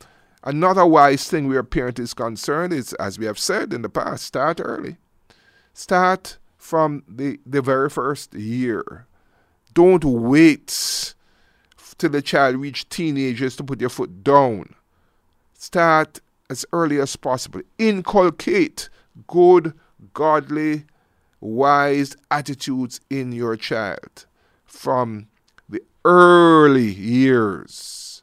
another 0.44 0.86
wise 0.86 1.28
thing 1.28 1.48
where 1.48 1.58
a 1.58 1.64
parent 1.64 1.98
is 1.98 2.14
concerned 2.14 2.72
is, 2.72 2.92
as 2.94 3.18
we 3.18 3.26
have 3.26 3.38
said 3.38 3.72
in 3.72 3.82
the 3.82 3.88
past, 3.88 4.24
start 4.24 4.60
early. 4.62 4.96
Start 5.74 6.38
from 6.56 7.02
the, 7.08 7.40
the 7.44 7.60
very 7.60 7.90
first 7.90 8.32
year. 8.34 9.06
Don't 9.74 10.04
wait 10.04 11.14
till 11.98 12.10
the 12.10 12.22
child 12.22 12.56
reach 12.56 12.88
teenagers 12.88 13.56
to 13.56 13.64
put 13.64 13.80
your 13.80 13.90
foot 13.90 14.22
down. 14.22 14.74
Start 15.54 16.20
as 16.48 16.64
early 16.72 17.00
as 17.00 17.16
possible. 17.16 17.62
Inculcate 17.78 18.88
good, 19.26 19.74
godly, 20.14 20.84
wise 21.40 22.16
attitudes 22.30 23.00
in 23.10 23.32
your 23.32 23.56
child 23.56 24.26
from 24.70 25.28
the 25.68 25.82
early 26.04 26.90
years. 26.90 28.22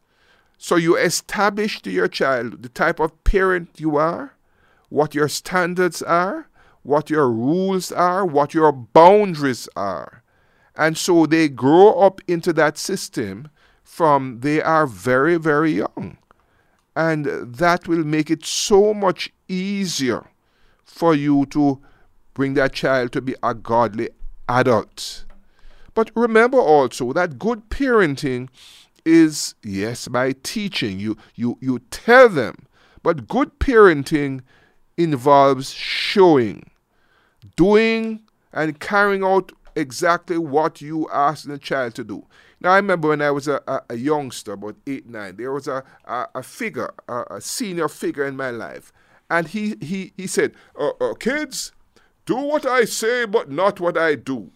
So 0.58 0.76
you 0.76 0.98
establish 0.98 1.82
to 1.84 1.92
your 1.92 2.08
child 2.08 2.64
the 2.64 2.70
type 2.70 3.00
of 3.00 3.24
parent 3.24 3.80
you 3.80 3.98
are, 3.98 4.34
what 4.90 5.14
your 5.14 5.28
standards 5.28 6.02
are, 6.02 6.50
what 6.84 7.10
your 7.10 7.30
rules 7.30 7.92
are, 7.92 8.26
what 8.26 8.54
your 8.54 8.72
boundaries 8.72 9.70
are. 9.76 10.24
And 10.76 10.98
so 10.98 11.26
they 11.26 11.50
grow 11.50 12.00
up 12.00 12.22
into 12.28 12.54
that 12.54 12.78
system 12.78 13.50
from 13.84 14.40
they 14.40 14.62
are 14.62 14.88
very, 14.88 15.38
very 15.38 15.72
young. 15.72 16.18
And 16.96 17.26
that 17.26 17.88
will 17.88 18.04
make 18.04 18.32
it 18.32 18.46
so 18.46 18.94
much 18.94 19.32
easier 19.48 20.28
for 20.84 21.14
you 21.14 21.46
to 21.48 21.82
bring 22.34 22.54
that 22.56 22.74
child 22.74 23.12
to 23.14 23.22
be 23.22 23.36
a 23.44 23.54
godly 23.54 24.10
adult. 24.50 25.26
But 25.98 26.12
remember 26.14 26.60
also 26.60 27.12
that 27.14 27.40
good 27.40 27.70
parenting 27.70 28.50
is, 29.04 29.56
yes, 29.64 30.08
by 30.08 30.34
teaching. 30.44 31.00
You, 31.00 31.18
you, 31.34 31.58
you 31.60 31.80
tell 31.90 32.30
them. 32.30 32.68
But 33.02 33.28
good 33.28 33.58
parenting 33.58 34.42
involves 34.96 35.72
showing, 35.72 36.70
doing, 37.56 38.22
and 38.54 38.80
carrying 38.80 39.24
out 39.24 39.52
exactly 39.76 40.38
what 40.38 40.82
you 40.82 41.10
ask 41.12 41.48
the 41.48 41.58
child 41.58 41.96
to 41.96 42.04
do. 42.04 42.28
Now, 42.62 42.74
I 42.74 42.76
remember 42.76 43.08
when 43.08 43.24
I 43.24 43.32
was 43.32 43.48
a, 43.48 43.64
a, 43.68 43.82
a 43.90 43.96
youngster, 43.96 44.54
about 44.54 44.76
eight, 44.86 45.10
nine, 45.10 45.38
there 45.38 45.52
was 45.52 45.68
a, 45.68 45.84
a, 46.06 46.28
a 46.36 46.44
figure, 46.44 46.94
a, 47.08 47.24
a, 47.32 47.42
senior 47.42 47.88
figure 47.88 48.28
in 48.28 48.38
my 48.38 48.52
life. 48.52 48.94
And 49.32 49.48
he, 49.48 49.78
he, 49.82 50.14
he 50.16 50.28
said, 50.28 50.54
uh, 50.80 50.92
uh, 51.02 51.16
Kids, 51.16 51.72
do 52.28 52.36
what 52.36 52.68
I 52.68 52.86
say, 52.86 53.26
but 53.26 53.50
not 53.50 53.80
what 53.80 53.98
I 53.98 54.14
do. 54.14 54.52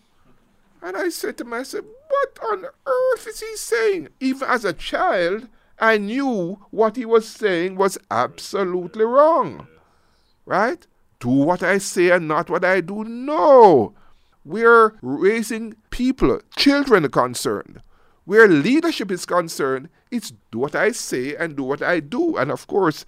And 0.81 0.97
I 0.97 1.09
said 1.09 1.37
to 1.37 1.43
myself, 1.43 1.85
What 2.09 2.39
on 2.51 2.65
earth 2.85 3.27
is 3.27 3.39
he 3.39 3.55
saying? 3.55 4.09
Even 4.19 4.47
as 4.47 4.65
a 4.65 4.73
child, 4.73 5.47
I 5.79 5.97
knew 5.97 6.59
what 6.71 6.95
he 6.95 7.05
was 7.05 7.27
saying 7.27 7.75
was 7.75 7.97
absolutely 8.09 9.05
wrong. 9.05 9.67
Right? 10.45 10.85
Do 11.19 11.29
what 11.29 11.61
I 11.61 11.77
say 11.77 12.09
and 12.09 12.27
not 12.27 12.49
what 12.49 12.65
I 12.65 12.81
do. 12.81 13.03
No. 13.03 13.93
We're 14.43 14.95
raising 15.01 15.75
people, 15.91 16.41
children 16.55 17.07
concerned. 17.09 17.81
Where 18.25 18.47
leadership 18.47 19.11
is 19.11 19.25
concerned, 19.25 19.89
it's 20.09 20.33
do 20.51 20.59
what 20.59 20.75
I 20.75 20.91
say 20.91 21.35
and 21.35 21.55
do 21.55 21.63
what 21.63 21.81
I 21.81 21.99
do. 21.99 22.37
And 22.37 22.51
of 22.51 22.65
course, 22.65 23.05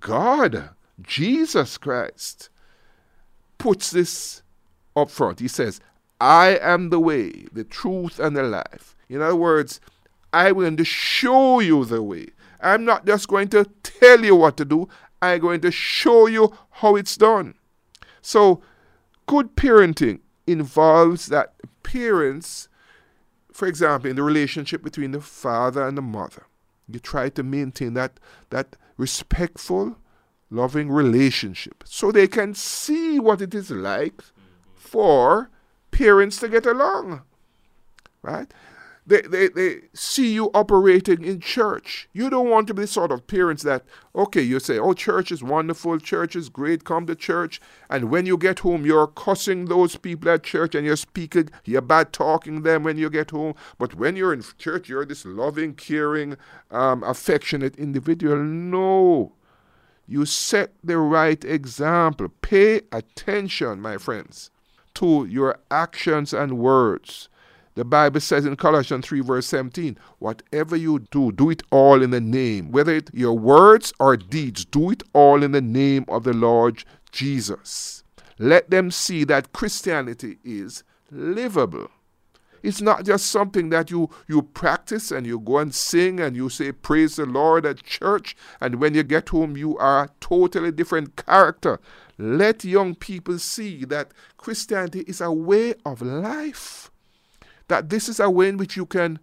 God, 0.00 0.70
Jesus 1.00 1.78
Christ, 1.78 2.48
puts 3.58 3.90
this 3.90 4.42
up 4.96 5.10
front. 5.10 5.40
He 5.40 5.48
says, 5.48 5.80
I 6.22 6.58
am 6.62 6.90
the 6.90 7.00
way, 7.00 7.46
the 7.52 7.64
truth, 7.64 8.20
and 8.20 8.36
the 8.36 8.44
life. 8.44 8.94
In 9.08 9.20
other 9.20 9.34
words, 9.34 9.80
I'm 10.32 10.54
going 10.54 10.76
to 10.76 10.84
show 10.84 11.58
you 11.58 11.84
the 11.84 12.00
way. 12.00 12.28
I'm 12.60 12.84
not 12.84 13.04
just 13.04 13.26
going 13.26 13.48
to 13.48 13.64
tell 13.82 14.24
you 14.24 14.36
what 14.36 14.56
to 14.58 14.64
do, 14.64 14.88
I'm 15.20 15.40
going 15.40 15.60
to 15.62 15.72
show 15.72 16.26
you 16.26 16.56
how 16.70 16.94
it's 16.94 17.16
done. 17.16 17.54
So, 18.20 18.62
good 19.26 19.56
parenting 19.56 20.20
involves 20.46 21.26
that 21.26 21.54
parents 21.82 22.68
for 23.52 23.68
example, 23.68 24.10
in 24.10 24.16
the 24.16 24.22
relationship 24.22 24.82
between 24.82 25.12
the 25.12 25.20
father 25.20 25.86
and 25.86 25.96
the 25.96 26.02
mother, 26.02 26.46
you 26.88 26.98
try 26.98 27.28
to 27.28 27.42
maintain 27.42 27.94
that, 27.94 28.18
that 28.50 28.76
respectful, 28.96 29.98
loving 30.50 30.90
relationship 30.90 31.84
so 31.86 32.10
they 32.10 32.26
can 32.26 32.54
see 32.54 33.18
what 33.18 33.40
it 33.40 33.54
is 33.54 33.70
like 33.70 34.22
for 34.74 35.50
parents 35.92 36.38
to 36.38 36.48
get 36.48 36.66
along. 36.66 37.22
Right? 38.22 38.52
They, 39.04 39.22
they, 39.22 39.48
they 39.48 39.80
see 39.94 40.32
you 40.32 40.52
operating 40.54 41.24
in 41.24 41.40
church. 41.40 42.08
You 42.12 42.30
don't 42.30 42.48
want 42.48 42.68
to 42.68 42.74
be 42.74 42.82
the 42.82 42.86
sort 42.86 43.10
of 43.10 43.26
parents 43.26 43.64
that, 43.64 43.84
okay, 44.14 44.42
you 44.42 44.60
say, 44.60 44.78
oh, 44.78 44.92
church 44.92 45.32
is 45.32 45.42
wonderful, 45.42 45.98
church 45.98 46.36
is 46.36 46.48
great, 46.48 46.84
come 46.84 47.06
to 47.06 47.16
church. 47.16 47.60
And 47.90 48.10
when 48.10 48.26
you 48.26 48.38
get 48.38 48.60
home, 48.60 48.86
you're 48.86 49.08
cussing 49.08 49.64
those 49.64 49.96
people 49.96 50.30
at 50.30 50.44
church 50.44 50.76
and 50.76 50.86
you're 50.86 50.94
speaking, 50.94 51.48
you're 51.64 51.82
bad 51.82 52.12
talking 52.12 52.62
them 52.62 52.84
when 52.84 52.96
you 52.96 53.10
get 53.10 53.32
home. 53.32 53.54
But 53.76 53.96
when 53.96 54.14
you're 54.14 54.32
in 54.32 54.44
church, 54.56 54.88
you're 54.88 55.04
this 55.04 55.24
loving, 55.24 55.74
caring, 55.74 56.36
um, 56.70 57.02
affectionate 57.02 57.74
individual. 57.76 58.36
No. 58.36 59.32
You 60.06 60.26
set 60.26 60.74
the 60.84 60.98
right 60.98 61.44
example. 61.44 62.28
Pay 62.40 62.82
attention, 62.92 63.80
my 63.80 63.98
friends, 63.98 64.51
to 64.94 65.26
your 65.26 65.58
actions 65.70 66.32
and 66.32 66.58
words. 66.58 67.28
The 67.74 67.84
Bible 67.84 68.20
says 68.20 68.44
in 68.44 68.56
Colossians 68.56 69.06
3, 69.06 69.20
verse 69.20 69.46
17, 69.46 69.96
whatever 70.18 70.76
you 70.76 71.06
do, 71.10 71.32
do 71.32 71.48
it 71.48 71.62
all 71.70 72.02
in 72.02 72.10
the 72.10 72.20
name, 72.20 72.70
whether 72.70 72.94
it 72.94 73.08
your 73.14 73.38
words 73.38 73.94
or 73.98 74.16
deeds, 74.16 74.66
do 74.66 74.90
it 74.90 75.02
all 75.14 75.42
in 75.42 75.52
the 75.52 75.62
name 75.62 76.04
of 76.08 76.24
the 76.24 76.34
Lord 76.34 76.84
Jesus. 77.10 78.04
Let 78.38 78.70
them 78.70 78.90
see 78.90 79.24
that 79.24 79.54
Christianity 79.54 80.38
is 80.44 80.84
livable. 81.10 81.88
It's 82.62 82.80
not 82.80 83.04
just 83.04 83.26
something 83.26 83.70
that 83.70 83.90
you, 83.90 84.10
you 84.28 84.42
practice 84.42 85.10
and 85.10 85.26
you 85.26 85.40
go 85.40 85.58
and 85.58 85.74
sing 85.74 86.20
and 86.20 86.36
you 86.36 86.48
say, 86.48 86.72
Praise 86.72 87.16
the 87.16 87.26
Lord 87.26 87.66
at 87.66 87.82
church, 87.82 88.36
and 88.60 88.76
when 88.76 88.94
you 88.94 89.02
get 89.02 89.30
home, 89.30 89.56
you 89.56 89.76
are 89.78 90.04
a 90.04 90.10
totally 90.20 90.70
different 90.70 91.16
character. 91.16 91.80
Let 92.22 92.64
young 92.64 92.94
people 92.94 93.40
see 93.40 93.84
that 93.86 94.12
Christianity 94.36 95.00
is 95.08 95.20
a 95.20 95.32
way 95.32 95.74
of 95.84 96.00
life, 96.00 96.88
that 97.66 97.90
this 97.90 98.08
is 98.08 98.20
a 98.20 98.30
way 98.30 98.48
in 98.48 98.58
which 98.58 98.76
you 98.76 98.86
can 98.86 99.18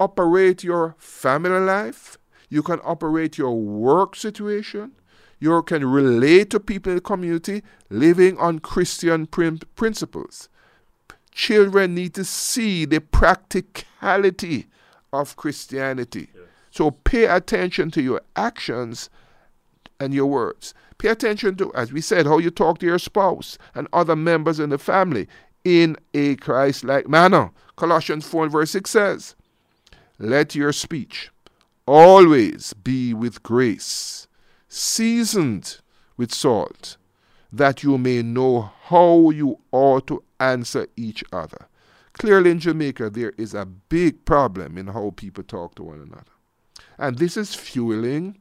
operate 0.00 0.64
your 0.64 0.94
family 0.96 1.60
life, 1.60 2.16
you 2.48 2.62
can 2.62 2.80
operate 2.84 3.36
your 3.36 3.60
work 3.60 4.16
situation, 4.16 4.92
you 5.40 5.62
can 5.64 5.84
relate 5.84 6.48
to 6.50 6.58
people 6.58 6.92
in 6.92 6.96
the 6.96 7.02
community 7.02 7.62
living 7.90 8.38
on 8.38 8.60
Christian 8.60 9.26
prin- 9.26 9.60
principles. 9.76 10.48
Children 11.32 11.94
need 11.94 12.14
to 12.14 12.24
see 12.24 12.86
the 12.86 13.02
practicality 13.02 14.68
of 15.12 15.36
Christianity. 15.36 16.28
So 16.70 16.92
pay 16.92 17.26
attention 17.26 17.90
to 17.90 18.00
your 18.00 18.22
actions 18.36 19.10
and 20.00 20.14
your 20.14 20.26
words. 20.26 20.72
Pay 21.02 21.08
attention 21.08 21.56
to, 21.56 21.74
as 21.74 21.92
we 21.92 22.00
said, 22.00 22.26
how 22.26 22.38
you 22.38 22.48
talk 22.48 22.78
to 22.78 22.86
your 22.86 23.00
spouse 23.00 23.58
and 23.74 23.88
other 23.92 24.14
members 24.14 24.60
in 24.60 24.70
the 24.70 24.78
family 24.78 25.26
in 25.64 25.96
a 26.14 26.36
Christ 26.36 26.84
like 26.84 27.08
manner. 27.08 27.50
Colossians 27.74 28.24
4 28.24 28.44
and 28.44 28.52
verse 28.52 28.70
6 28.70 28.88
says, 28.88 29.34
Let 30.20 30.54
your 30.54 30.72
speech 30.72 31.32
always 31.88 32.72
be 32.72 33.14
with 33.14 33.42
grace 33.42 34.28
seasoned 34.68 35.78
with 36.16 36.32
salt, 36.32 36.98
that 37.52 37.82
you 37.82 37.98
may 37.98 38.22
know 38.22 38.70
how 38.84 39.30
you 39.30 39.58
ought 39.72 40.06
to 40.06 40.22
answer 40.38 40.86
each 40.96 41.24
other. 41.32 41.66
Clearly, 42.12 42.52
in 42.52 42.60
Jamaica, 42.60 43.10
there 43.10 43.32
is 43.36 43.54
a 43.54 43.66
big 43.66 44.24
problem 44.24 44.78
in 44.78 44.86
how 44.86 45.12
people 45.16 45.42
talk 45.42 45.74
to 45.74 45.82
one 45.82 46.00
another. 46.00 46.30
And 46.96 47.18
this 47.18 47.36
is 47.36 47.56
fueling 47.56 48.38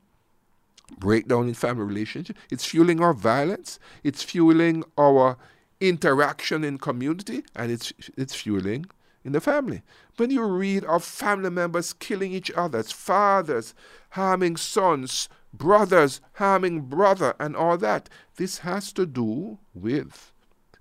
breakdown 0.98 1.48
in 1.48 1.54
family 1.54 1.84
relationships. 1.84 2.40
It's 2.50 2.66
fueling 2.66 3.02
our 3.02 3.14
violence. 3.14 3.80
It's 4.04 4.24
fueling 4.24 4.84
our 4.98 5.38
interaction 5.80 6.64
in 6.64 6.78
community, 6.78 7.44
and 7.56 7.72
it's 7.72 7.92
it's 8.18 8.36
fueling 8.36 8.86
in 9.24 9.32
the 9.32 9.42
family. 9.42 9.82
When 10.18 10.30
you 10.30 10.44
read 10.44 10.84
of 10.86 11.04
family 11.04 11.50
members 11.50 11.94
killing 11.94 12.32
each 12.32 12.52
other, 12.52 12.84
fathers 12.84 13.74
harming 14.12 14.58
sons, 14.58 15.30
brothers 15.54 16.22
harming 16.34 16.82
brother, 16.82 17.34
and 17.40 17.56
all 17.56 17.78
that, 17.78 18.10
this 18.36 18.60
has 18.60 18.94
to 18.94 19.06
do 19.06 19.58
with 19.74 20.32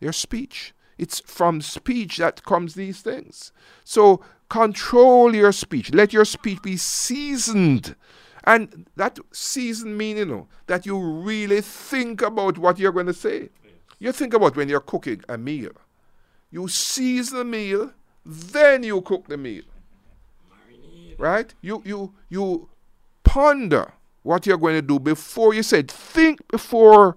your 0.01 0.13
speech. 0.13 0.75
It's 0.99 1.21
from 1.21 1.63
speech 1.63 2.19
that 2.19 2.45
comes 2.45 2.75
these 2.75 3.01
things. 3.01 3.53
So 3.85 4.23
control 4.51 5.35
your 5.35 5.53
speech. 5.53 5.95
Let 5.95 6.13
your 6.13 6.27
speech 6.27 6.61
be 6.63 6.77
seasoned. 6.77 7.95
And 8.45 8.87
that 8.97 9.19
seasoned 9.33 9.99
meaning, 9.99 10.29
you 10.29 10.35
know, 10.35 10.49
that 10.67 10.87
you 10.87 10.99
really 10.99 11.61
think 11.61 12.23
about 12.23 12.59
what 12.59 12.79
you're 12.79 12.93
going 12.93 13.07
to 13.07 13.15
say. 13.15 13.51
You 13.99 14.13
think 14.13 14.33
about 14.35 14.57
when 14.57 14.69
you're 14.69 14.81
cooking 14.81 15.23
a 15.29 15.37
meal. 15.37 15.73
You 16.51 16.67
season 16.69 17.39
the 17.39 17.45
meal, 17.45 17.93
then 18.25 18.83
you 18.83 19.01
cook 19.03 19.29
the 19.29 19.37
meal. 19.37 19.63
Right? 21.19 21.55
You 21.61 21.83
you 21.85 22.15
you 22.31 22.71
ponder 23.25 23.93
what 24.23 24.47
you're 24.47 24.57
going 24.59 24.75
to 24.75 24.83
do 24.83 24.99
before 24.99 25.55
you 25.55 25.63
said 25.63 25.91
think 25.91 26.47
before 26.49 27.17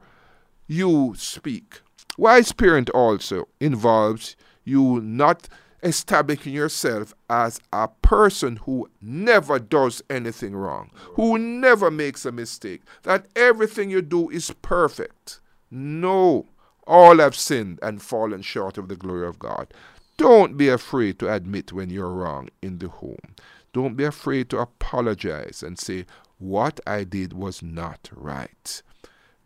you 0.67 1.13
speak. 1.17 1.81
Wise 2.17 2.51
parent 2.51 2.89
also 2.91 3.47
involves 3.59 4.35
you 4.65 5.01
not 5.01 5.47
establishing 5.83 6.53
yourself 6.53 7.13
as 7.29 7.59
a 7.71 7.87
person 8.01 8.55
who 8.57 8.89
never 9.01 9.59
does 9.59 10.01
anything 10.09 10.55
wrong, 10.55 10.89
who 11.15 11.37
never 11.37 11.91
makes 11.91 12.25
a 12.25 12.31
mistake, 12.31 12.81
that 13.03 13.27
everything 13.35 13.89
you 13.89 14.01
do 14.01 14.29
is 14.29 14.51
perfect. 14.61 15.39
No, 15.69 16.47
all 16.87 17.17
have 17.17 17.35
sinned 17.35 17.79
and 17.81 18.01
fallen 18.01 18.41
short 18.41 18.77
of 18.77 18.87
the 18.87 18.95
glory 18.95 19.27
of 19.27 19.39
God. 19.39 19.73
Don't 20.17 20.57
be 20.57 20.69
afraid 20.69 21.19
to 21.19 21.33
admit 21.33 21.73
when 21.73 21.89
you're 21.89 22.11
wrong 22.11 22.49
in 22.61 22.77
the 22.77 22.87
home. 22.87 23.35
Don't 23.73 23.95
be 23.95 24.03
afraid 24.03 24.49
to 24.51 24.59
apologize 24.59 25.63
and 25.63 25.79
say, 25.79 26.05
What 26.37 26.79
I 26.85 27.03
did 27.03 27.33
was 27.33 27.63
not 27.63 28.09
right. 28.13 28.81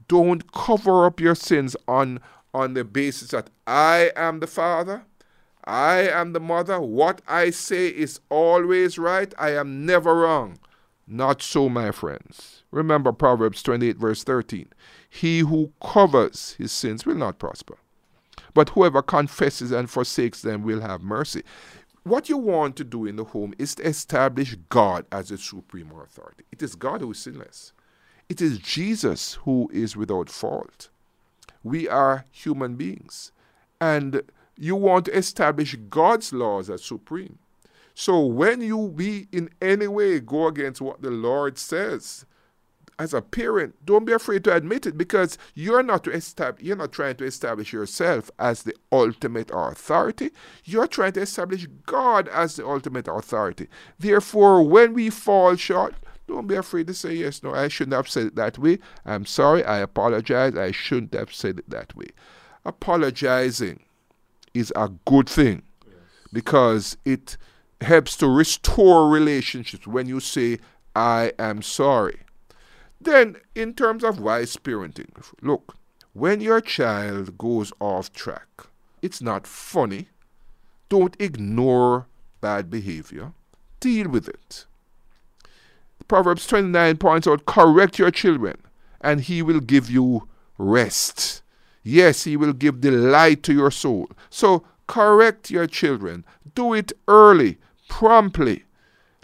Don't 0.08 0.52
cover 0.52 1.06
up 1.06 1.20
your 1.20 1.36
sins 1.36 1.76
on, 1.88 2.20
on 2.54 2.74
the 2.74 2.84
basis 2.84 3.30
that 3.30 3.50
I 3.66 4.12
am 4.16 4.40
the 4.40 4.48
father, 4.48 5.04
I 5.68 6.08
am 6.08 6.32
the 6.32 6.40
mother, 6.40 6.80
what 6.80 7.22
I 7.28 7.50
say 7.50 7.88
is 7.88 8.22
always 8.30 8.98
right, 8.98 9.34
I 9.38 9.52
am 9.52 9.86
never 9.86 10.16
wrong. 10.16 10.60
Not 11.06 11.42
so, 11.42 11.68
my 11.68 11.92
friends. 11.92 12.64
Remember 12.72 13.12
Proverbs 13.12 13.62
28, 13.64 13.98
verse 13.98 14.24
13. 14.24 14.70
He 15.10 15.40
who 15.40 15.74
covers 15.82 16.56
his 16.58 16.72
sins 16.72 17.06
will 17.06 17.16
not 17.16 17.38
prosper, 17.38 17.78
but 18.54 18.70
whoever 18.70 19.02
confesses 19.02 19.72
and 19.72 19.90
forsakes 19.90 20.42
them 20.42 20.64
will 20.64 20.80
have 20.80 21.02
mercy. 21.02 21.44
What 22.04 22.30
you 22.30 22.38
want 22.38 22.78
to 22.78 22.86
do 22.86 23.06
in 23.06 23.18
the 23.18 23.26
home 23.26 23.54
is 23.60 23.76
to 23.76 23.86
establish 23.86 24.56
God 24.70 25.06
as 25.12 25.30
the 25.30 25.38
supreme 25.38 25.92
authority. 25.92 26.46
It 26.50 26.64
is 26.64 26.76
God 26.76 27.02
who 27.02 27.12
is 27.12 27.20
sinless, 27.20 27.74
it 28.30 28.42
is 28.42 28.60
Jesus 28.60 29.34
who 29.44 29.70
is 29.74 29.98
without 29.98 30.30
fault. 30.30 30.88
We 31.62 31.90
are 31.90 32.26
human 32.32 32.76
beings, 32.76 33.34
and 33.82 34.22
you 34.58 34.76
want 34.76 35.06
to 35.06 35.18
establish 35.18 35.76
God's 35.90 36.34
laws 36.34 36.70
as 36.70 36.84
supreme. 36.84 37.40
So 37.94 38.20
when 38.20 38.62
you 38.62 38.90
be 38.90 39.28
in 39.32 39.50
any 39.62 39.88
way 39.88 40.20
go 40.20 40.48
against 40.48 40.82
what 40.82 41.02
the 41.02 41.12
Lord 41.12 41.58
says, 41.58 42.26
as 43.00 43.14
a 43.14 43.22
parent, 43.22 43.76
don't 43.86 44.06
be 44.06 44.14
afraid 44.14 44.44
to 44.44 44.56
admit 44.56 44.86
it 44.88 44.98
because 44.98 45.38
you're 45.54 45.84
not 45.84 46.04
to 46.04 46.12
establish, 46.12 46.64
you're 46.64 46.76
not 46.76 46.92
trying 46.92 47.16
to 47.18 47.26
establish 47.26 47.72
yourself 47.72 48.32
as 48.40 48.64
the 48.64 48.76
ultimate 48.92 49.52
authority. 49.54 50.32
You're 50.64 50.88
trying 50.88 51.14
to 51.14 51.22
establish 51.22 51.68
God 51.86 52.28
as 52.30 52.56
the 52.56 52.68
ultimate 52.68 53.08
authority. 53.08 53.68
Therefore, 54.00 54.64
when 54.64 54.94
we 54.94 55.10
fall 55.10 55.56
short, 55.56 55.96
don't 56.28 56.48
be 56.48 56.56
afraid 56.56 56.88
to 56.88 56.94
say 56.94 57.14
yes. 57.14 57.44
No, 57.44 57.54
I 57.54 57.68
shouldn't 57.68 57.96
have 57.96 58.10
said 58.10 58.28
it 58.28 58.36
that 58.36 58.58
way. 58.58 58.80
I'm 59.06 59.26
sorry. 59.26 59.64
I 59.64 59.78
apologize. 59.78 60.58
I 60.58 60.72
shouldn't 60.72 61.14
have 61.14 61.34
said 61.34 61.60
it 61.60 61.70
that 61.70 61.96
way. 61.96 62.08
Apologizing 62.66 63.80
is 64.54 64.72
a 64.76 64.90
good 65.06 65.30
thing 65.30 65.64
because 66.34 66.98
it 67.06 67.38
helps 67.82 68.18
to 68.18 68.28
restore 68.28 69.10
relationships 69.10 69.88
when 69.88 70.08
you 70.08 70.20
say, 70.20 70.60
I 70.96 71.34
am 71.38 71.62
sorry. 71.62 72.22
Then, 73.00 73.38
in 73.54 73.74
terms 73.74 74.04
of 74.04 74.20
wise 74.20 74.58
parenting, 74.58 75.10
look, 75.42 75.76
when 76.14 76.42
your 76.42 76.62
child 76.62 77.38
goes 77.38 77.72
off 77.80 78.12
track, 78.12 78.48
it's 79.02 79.22
not 79.22 79.46
funny. 79.46 80.10
Don't 80.90 81.16
ignore 81.20 82.08
bad 82.42 82.72
behavior, 82.72 83.34
deal 83.80 84.10
with 84.10 84.28
it. 84.28 84.66
Proverbs 86.08 86.48
29 86.48 86.98
points 86.98 87.28
out 87.28 87.46
correct 87.46 88.00
your 88.00 88.12
children, 88.12 88.58
and 89.02 89.22
he 89.22 89.42
will 89.42 89.60
give 89.60 89.92
you 89.92 90.28
rest. 90.58 91.42
Yes, 91.88 92.26
he 92.26 92.36
will 92.36 92.52
give 92.52 92.82
delight 92.82 93.44
to 93.44 93.54
your 93.54 93.72
soul. 93.72 94.10
So, 94.30 94.66
correct 94.88 95.50
your 95.50 95.68
children. 95.68 96.26
Do 96.54 96.74
it 96.74 96.92
early, 97.08 97.60
promptly. 97.88 98.66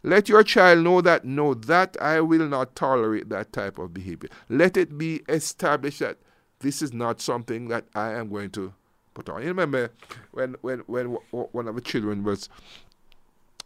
Let 0.02 0.30
your 0.30 0.44
child 0.44 0.86
know 0.86 1.02
that, 1.02 1.26
no, 1.26 1.56
that 1.56 1.98
I 2.02 2.22
will 2.22 2.48
not 2.48 2.74
tolerate 2.74 3.28
that 3.28 3.52
type 3.52 3.78
of 3.78 3.94
behavior. 3.94 4.30
Let 4.48 4.78
it 4.78 4.98
be 4.98 5.24
established 5.28 6.00
that 6.00 6.20
this 6.62 6.82
is 6.82 6.94
not 6.94 7.20
something 7.20 7.68
that 7.68 7.84
I 7.96 8.14
am 8.14 8.30
going 8.30 8.52
to 8.52 8.74
put 9.14 9.28
on. 9.28 9.42
You 9.42 9.50
remember 9.50 9.92
when, 10.32 10.56
when, 10.62 10.80
when 10.88 11.18
one 11.32 11.68
of 11.68 11.76
the 11.76 11.82
children 11.82 12.24
was, 12.24 12.48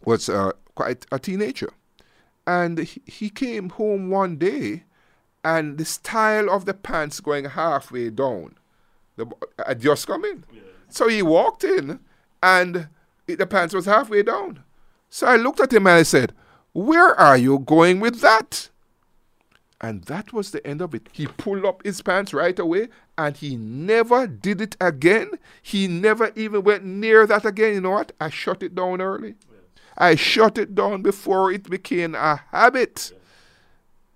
was 0.04 0.28
uh, 0.28 0.50
quite 0.74 1.06
a 1.12 1.20
teenager. 1.20 1.70
And 2.48 2.80
he, 2.80 3.00
he 3.06 3.30
came 3.30 3.70
home 3.70 4.10
one 4.10 4.38
day 4.38 4.82
and 5.44 5.78
the 5.78 5.84
style 5.84 6.50
of 6.50 6.64
the 6.64 6.74
pants 6.74 7.20
going 7.20 7.44
halfway 7.44 8.10
down 8.10 8.56
the, 9.18 9.26
had 9.66 9.80
just 9.80 10.06
come 10.06 10.24
in. 10.24 10.44
So 10.88 11.08
he 11.08 11.22
walked 11.22 11.64
in 11.64 12.00
and 12.42 12.88
the 13.26 13.46
pants 13.46 13.74
was 13.74 13.86
halfway 13.86 14.22
down. 14.22 14.64
So 15.10 15.26
I 15.26 15.36
looked 15.36 15.60
at 15.60 15.72
him 15.72 15.86
and 15.86 15.96
I 15.96 16.02
said, 16.02 16.32
Where 16.72 17.14
are 17.14 17.36
you 17.36 17.58
going 17.58 18.00
with 18.00 18.20
that? 18.20 18.70
And 19.80 20.04
that 20.04 20.32
was 20.32 20.50
the 20.50 20.66
end 20.66 20.80
of 20.80 20.94
it. 20.94 21.08
He 21.12 21.26
pulled 21.26 21.64
up 21.64 21.84
his 21.84 22.02
pants 22.02 22.34
right 22.34 22.58
away 22.58 22.88
and 23.16 23.36
he 23.36 23.56
never 23.56 24.26
did 24.26 24.60
it 24.60 24.76
again. 24.80 25.30
He 25.62 25.86
never 25.86 26.32
even 26.34 26.64
went 26.64 26.84
near 26.84 27.26
that 27.26 27.44
again. 27.44 27.74
You 27.74 27.80
know 27.82 27.90
what? 27.90 28.12
I 28.20 28.28
shut 28.28 28.62
it 28.62 28.74
down 28.74 29.00
early. 29.00 29.36
I 29.96 30.14
shut 30.14 30.58
it 30.58 30.74
down 30.74 31.02
before 31.02 31.52
it 31.52 31.68
became 31.68 32.14
a 32.14 32.40
habit. 32.50 33.12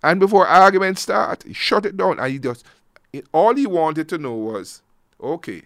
And 0.01 0.19
before 0.19 0.47
arguments 0.47 1.01
start, 1.01 1.43
he 1.43 1.53
shut 1.53 1.85
it 1.85 1.95
down. 1.95 2.19
And 2.19 2.31
he 2.31 2.39
just, 2.39 2.65
it, 3.13 3.25
all 3.33 3.55
he 3.55 3.65
wanted 3.65 4.09
to 4.09 4.17
know 4.17 4.33
was, 4.33 4.81
okay, 5.23 5.63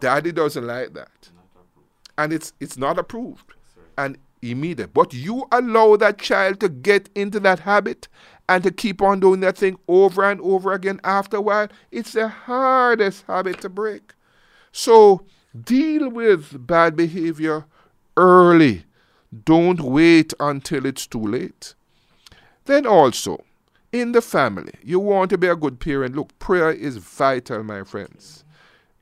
daddy 0.00 0.32
doesn't 0.32 0.66
like 0.66 0.94
that. 0.94 1.30
and 2.18 2.32
it's 2.32 2.52
it's 2.60 2.76
not 2.78 2.98
approved 2.98 3.54
and 3.96 4.18
immediate. 4.42 4.92
But 4.94 5.14
you 5.14 5.46
allow 5.52 5.96
that 5.96 6.18
child 6.18 6.60
to 6.60 6.68
get 6.68 7.08
into 7.14 7.40
that 7.40 7.60
habit 7.60 8.08
and 8.48 8.62
to 8.64 8.70
keep 8.70 9.02
on 9.02 9.20
doing 9.20 9.40
that 9.40 9.58
thing 9.58 9.78
over 9.88 10.24
and 10.24 10.40
over 10.40 10.72
again 10.72 11.00
after 11.04 11.36
a 11.38 11.40
while, 11.40 11.68
it's 11.92 12.12
the 12.12 12.28
hardest 12.28 13.24
habit 13.26 13.60
to 13.62 13.68
break. 13.68 14.14
So 14.72 15.24
deal 15.64 16.08
with 16.10 16.66
bad 16.66 16.96
behavior 16.96 17.66
early. 18.16 18.84
Don't 19.44 19.80
wait 19.80 20.32
until 20.40 20.86
it's 20.86 21.06
too 21.06 21.22
late. 21.26 21.74
Then 22.64 22.86
also, 22.86 23.44
in 23.92 24.12
the 24.12 24.22
family, 24.22 24.74
you 24.82 25.00
want 25.00 25.30
to 25.30 25.38
be 25.38 25.48
a 25.48 25.56
good 25.56 25.80
parent. 25.80 26.16
Look, 26.16 26.38
prayer 26.38 26.70
is 26.72 26.96
vital, 26.98 27.62
my 27.62 27.82
friends. 27.84 28.44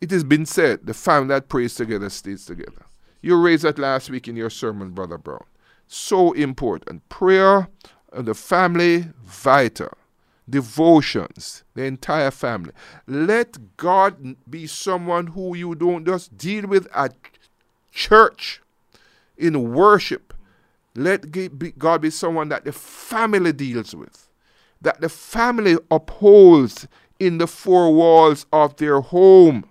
It 0.01 0.11
has 0.11 0.25
been 0.25 0.47
said, 0.47 0.87
the 0.87 0.95
family 0.95 1.29
that 1.29 1.49
prays 1.49 1.75
together 1.75 2.11
stays 2.11 2.45
together. 2.45 2.87
You 3.23 3.41
raised 3.41 3.65
that 3.65 3.79
last 3.79 4.11
week 4.11 4.29
in 4.29 4.37
your 4.37 4.51
sermon, 4.51 4.91
Brother 4.91 5.19
Brown. 5.19 5.45
So 5.89 6.33
important. 6.33 7.09
Prayer 7.09 7.69
and 8.13 8.27
the 8.27 8.35
family, 8.35 9.07
vital. 9.23 9.93
Devotions, 10.49 11.65
the 11.75 11.83
entire 11.85 12.31
family. 12.31 12.71
Let 13.09 13.77
God 13.77 14.37
be 14.49 14.69
someone 14.69 15.27
who 15.29 15.57
you 15.57 15.75
don't 15.75 16.07
just 16.07 16.39
deal 16.39 16.69
with 16.69 16.87
at 16.95 17.15
church, 17.91 18.63
in 19.37 19.73
worship. 19.73 20.33
Let 20.95 21.33
God 21.79 22.03
be 22.03 22.11
someone 22.11 22.49
that 22.51 22.65
the 22.65 22.71
family 22.71 23.53
deals 23.53 23.93
with, 23.93 24.29
that 24.81 25.01
the 25.01 25.09
family 25.09 25.79
upholds 25.91 26.87
in 27.19 27.39
the 27.39 27.49
four 27.49 27.93
walls 27.93 28.47
of 28.53 28.77
their 28.77 29.01
home. 29.01 29.65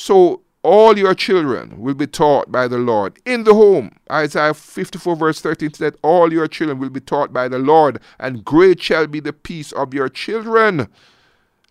So 0.00 0.42
all 0.62 0.96
your 0.96 1.12
children 1.12 1.80
will 1.80 1.94
be 1.94 2.06
taught 2.06 2.52
by 2.52 2.68
the 2.68 2.78
Lord 2.78 3.18
in 3.24 3.42
the 3.42 3.54
home. 3.54 3.96
Isaiah 4.08 4.54
54, 4.54 5.16
verse 5.16 5.40
13 5.40 5.74
said, 5.74 5.96
All 6.02 6.32
your 6.32 6.46
children 6.46 6.78
will 6.78 6.88
be 6.88 7.00
taught 7.00 7.32
by 7.32 7.48
the 7.48 7.58
Lord, 7.58 7.98
and 8.20 8.44
great 8.44 8.80
shall 8.80 9.08
be 9.08 9.18
the 9.18 9.32
peace 9.32 9.72
of 9.72 9.92
your 9.92 10.08
children. 10.08 10.86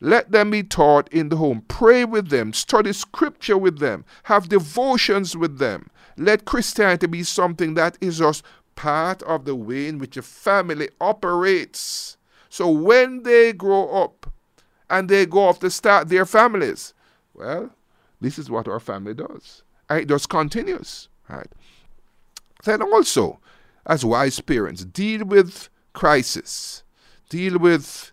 Let 0.01 0.31
them 0.31 0.51
be 0.51 0.61
taught 0.61 1.07
in 1.13 1.29
the 1.29 1.37
home. 1.37 1.63
Pray 1.69 2.03
with 2.03 2.27
them, 2.27 2.51
study 2.51 2.91
scripture 2.91 3.57
with 3.57 3.79
them, 3.79 4.03
have 4.23 4.49
devotions 4.49 5.37
with 5.37 5.57
them. 5.57 5.89
Let 6.17 6.43
Christianity 6.43 7.07
be 7.07 7.23
something 7.23 7.75
that 7.75 7.97
is 8.01 8.17
just 8.17 8.43
part 8.75 9.23
of 9.23 9.45
the 9.45 9.55
way 9.55 9.87
in 9.87 9.99
which 9.99 10.17
a 10.17 10.21
family 10.21 10.89
operates. 10.99 12.17
So 12.49 12.69
when 12.69 13.23
they 13.23 13.53
grow 13.53 13.87
up 14.03 14.29
and 14.89 15.07
they 15.07 15.25
go 15.25 15.47
off 15.47 15.59
to 15.59 15.69
start 15.69 16.09
their 16.09 16.25
families, 16.25 16.93
well, 17.33 17.71
this 18.21 18.39
is 18.39 18.49
what 18.49 18.67
our 18.67 18.80
family 18.80 19.13
does. 19.13 19.63
And 19.89 20.01
it 20.01 20.10
just 20.10 20.30
continues. 20.30 21.10
Right? 21.30 21.47
Then 22.63 22.82
also, 22.82 23.39
as 23.86 24.03
wise 24.03 24.39
parents, 24.39 24.84
deal 24.84 25.25
with 25.25 25.69
crisis, 25.93 26.84
deal 27.30 27.58
with 27.60 28.12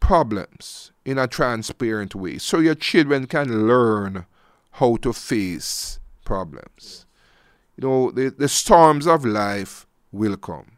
problems 0.00 0.92
in 1.04 1.18
a 1.18 1.26
transparent 1.26 2.14
way 2.14 2.38
so 2.38 2.58
your 2.58 2.74
children 2.74 3.26
can 3.26 3.66
learn 3.66 4.26
how 4.72 4.96
to 4.96 5.12
face 5.12 6.00
problems. 6.24 7.06
You 7.76 7.88
know, 7.88 8.10
the, 8.10 8.30
the 8.30 8.48
storms 8.48 9.06
of 9.06 9.24
life 9.24 9.86
will 10.12 10.36
come. 10.36 10.72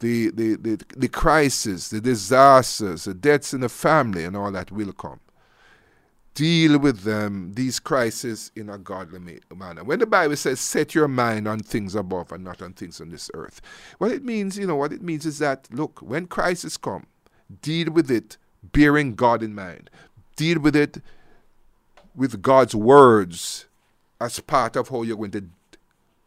The, 0.00 0.30
the, 0.30 0.56
the, 0.56 0.84
the 0.96 1.08
crisis, 1.08 1.88
the 1.88 2.00
disasters, 2.00 3.04
the 3.04 3.14
deaths 3.14 3.54
in 3.54 3.60
the 3.60 3.68
family, 3.68 4.24
and 4.24 4.36
all 4.36 4.52
that 4.52 4.70
will 4.70 4.92
come 4.92 5.20
deal 6.34 6.78
with 6.78 7.02
them, 7.02 7.52
these 7.54 7.78
crises, 7.78 8.50
in 8.56 8.68
a 8.68 8.78
godly 8.78 9.40
manner. 9.54 9.84
When 9.84 10.00
the 10.00 10.06
Bible 10.06 10.36
says, 10.36 10.60
set 10.60 10.94
your 10.94 11.08
mind 11.08 11.46
on 11.46 11.60
things 11.60 11.94
above 11.94 12.32
and 12.32 12.44
not 12.44 12.60
on 12.60 12.72
things 12.72 13.00
on 13.00 13.10
this 13.10 13.30
earth, 13.34 13.60
what 13.98 14.10
it 14.10 14.24
means, 14.24 14.58
you 14.58 14.66
know, 14.66 14.76
what 14.76 14.92
it 14.92 15.02
means 15.02 15.26
is 15.26 15.38
that, 15.38 15.68
look, 15.70 16.00
when 16.00 16.26
crisis 16.26 16.76
come, 16.76 17.06
deal 17.62 17.90
with 17.90 18.10
it 18.10 18.36
bearing 18.72 19.14
God 19.14 19.42
in 19.42 19.54
mind. 19.54 19.90
Deal 20.36 20.58
with 20.58 20.74
it 20.74 20.98
with 22.14 22.42
God's 22.42 22.74
words 22.74 23.66
as 24.20 24.40
part 24.40 24.76
of 24.76 24.88
how 24.88 25.02
you're 25.02 25.16
going 25.16 25.30
to 25.32 25.44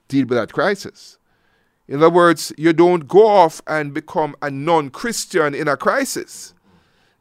deal 0.07 0.25
with 0.25 0.37
that 0.37 0.53
crisis. 0.53 1.17
In 1.87 1.97
other 1.97 2.09
words, 2.09 2.51
you 2.57 2.73
don't 2.73 3.07
go 3.07 3.25
off 3.27 3.61
and 3.65 3.93
become 3.93 4.35
a 4.41 4.51
non 4.51 4.89
Christian 4.89 5.53
in 5.55 5.67
a 5.67 5.77
crisis 5.77 6.53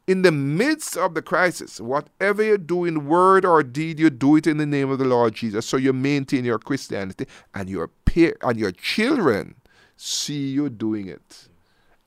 in 0.07 0.21
the 0.21 0.31
midst 0.31 0.95
of 0.95 1.13
the 1.13 1.21
crisis, 1.21 1.81
whatever 1.81 2.41
you 2.41 2.57
do 2.57 2.85
in 2.85 3.07
word 3.07 3.43
or 3.43 3.61
deed, 3.61 3.99
you 3.99 4.09
do 4.09 4.37
it 4.37 4.47
in 4.47 4.57
the 4.57 4.65
name 4.65 4.89
of 4.89 4.99
the 4.99 5.05
Lord 5.05 5.35
Jesus. 5.35 5.65
So 5.65 5.75
you 5.75 5.91
maintain 5.91 6.45
your 6.45 6.59
Christianity, 6.59 7.27
and 7.53 7.69
your 7.69 7.89
peer 8.05 8.37
and 8.41 8.57
your 8.57 8.71
children 8.71 9.55
see 9.97 10.47
you 10.47 10.69
doing 10.69 11.07
it, 11.09 11.49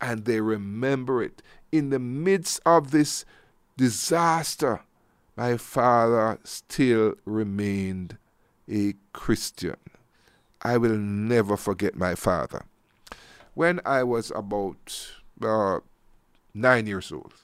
and 0.00 0.24
they 0.24 0.40
remember 0.40 1.22
it. 1.22 1.42
In 1.70 1.90
the 1.90 1.98
midst 1.98 2.60
of 2.64 2.90
this 2.90 3.26
disaster, 3.76 4.80
my 5.36 5.58
father 5.58 6.38
still 6.42 7.14
remained 7.26 8.16
a 8.68 8.94
Christian. 9.12 9.76
I 10.62 10.78
will 10.78 10.96
never 10.96 11.56
forget 11.56 11.96
my 11.96 12.14
father. 12.14 12.64
When 13.54 13.80
I 13.84 14.04
was 14.04 14.32
about 14.34 15.12
uh, 15.42 15.80
nine 16.54 16.86
years 16.86 17.12
old, 17.12 17.34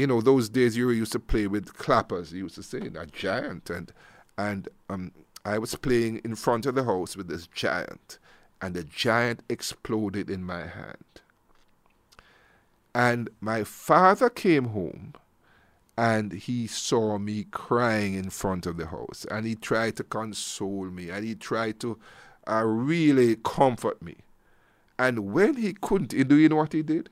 you 0.00 0.06
know, 0.06 0.22
those 0.22 0.48
days 0.48 0.78
you 0.78 0.88
used 0.88 1.12
to 1.12 1.20
play 1.20 1.46
with 1.46 1.74
clappers. 1.76 2.32
You 2.32 2.44
used 2.44 2.54
to 2.54 2.62
say 2.62 2.78
a 2.78 3.06
giant, 3.06 3.68
and 3.68 3.92
and 4.38 4.66
um, 4.88 5.12
I 5.44 5.58
was 5.58 5.74
playing 5.74 6.22
in 6.24 6.36
front 6.36 6.64
of 6.64 6.74
the 6.74 6.84
house 6.84 7.16
with 7.18 7.28
this 7.28 7.46
giant, 7.46 8.18
and 8.62 8.74
the 8.74 8.84
giant 8.84 9.42
exploded 9.50 10.30
in 10.30 10.42
my 10.42 10.66
hand. 10.66 11.20
And 12.94 13.28
my 13.42 13.62
father 13.62 14.30
came 14.30 14.68
home, 14.68 15.12
and 15.98 16.32
he 16.32 16.66
saw 16.66 17.18
me 17.18 17.44
crying 17.50 18.14
in 18.14 18.30
front 18.30 18.64
of 18.64 18.78
the 18.78 18.86
house, 18.86 19.26
and 19.30 19.46
he 19.46 19.54
tried 19.54 19.96
to 19.96 20.04
console 20.04 20.86
me, 20.86 21.10
and 21.10 21.26
he 21.26 21.34
tried 21.34 21.78
to 21.80 21.98
uh, 22.50 22.64
really 22.64 23.36
comfort 23.36 24.00
me. 24.00 24.16
And 24.98 25.32
when 25.32 25.56
he 25.56 25.74
couldn't, 25.74 26.08
do 26.28 26.36
you 26.36 26.48
know 26.48 26.56
what 26.56 26.72
he 26.72 26.82
did? 26.82 27.10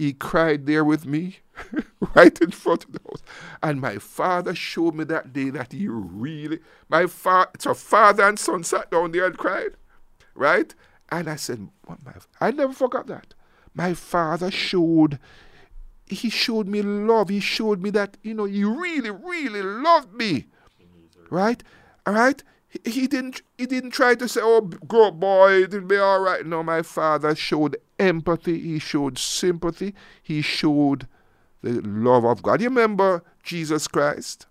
He 0.00 0.14
cried 0.14 0.64
there 0.64 0.82
with 0.82 1.04
me, 1.04 1.40
right 2.14 2.40
in 2.40 2.52
front 2.52 2.86
of 2.86 2.92
the 2.92 3.00
house. 3.06 3.22
And 3.62 3.82
my 3.82 3.98
father 3.98 4.54
showed 4.54 4.94
me 4.94 5.04
that 5.04 5.34
day 5.34 5.50
that 5.50 5.72
he 5.72 5.88
really, 5.88 6.60
my 6.88 7.04
father, 7.04 7.50
so 7.58 7.74
father 7.74 8.26
and 8.26 8.38
son 8.38 8.64
sat 8.64 8.90
down 8.90 9.12
there 9.12 9.26
and 9.26 9.36
cried, 9.36 9.72
right? 10.34 10.74
And 11.12 11.28
I 11.28 11.36
said, 11.36 11.68
I 12.40 12.50
never 12.50 12.72
forgot 12.72 13.08
that. 13.08 13.34
My 13.74 13.92
father 13.92 14.50
showed, 14.50 15.18
he 16.06 16.30
showed 16.30 16.66
me 16.66 16.80
love. 16.80 17.28
He 17.28 17.40
showed 17.40 17.82
me 17.82 17.90
that, 17.90 18.16
you 18.22 18.32
know, 18.32 18.46
he 18.46 18.64
really, 18.64 19.10
really 19.10 19.60
loved 19.60 20.14
me, 20.14 20.46
right? 21.28 21.62
All 22.06 22.14
right? 22.14 22.42
he 22.84 23.06
didn't 23.06 23.42
he 23.58 23.66
didn't 23.66 23.90
try 23.90 24.14
to 24.14 24.28
say, 24.28 24.40
"Oh, 24.42 24.58
up, 24.58 25.14
boy, 25.20 25.64
it'll 25.64 25.80
be 25.80 25.96
all 25.96 26.20
right." 26.20 26.46
No, 26.46 26.62
my 26.62 26.82
father 26.82 27.34
showed 27.34 27.76
empathy. 28.00 28.58
He 28.58 28.78
showed 28.78 29.18
sympathy. 29.18 29.94
He 30.22 30.42
showed 30.42 31.06
the 31.62 31.80
love 31.82 32.24
of 32.24 32.42
God. 32.42 32.60
You 32.60 32.68
remember 32.68 33.22
Jesus 33.42 33.86
Christ? 33.86 34.46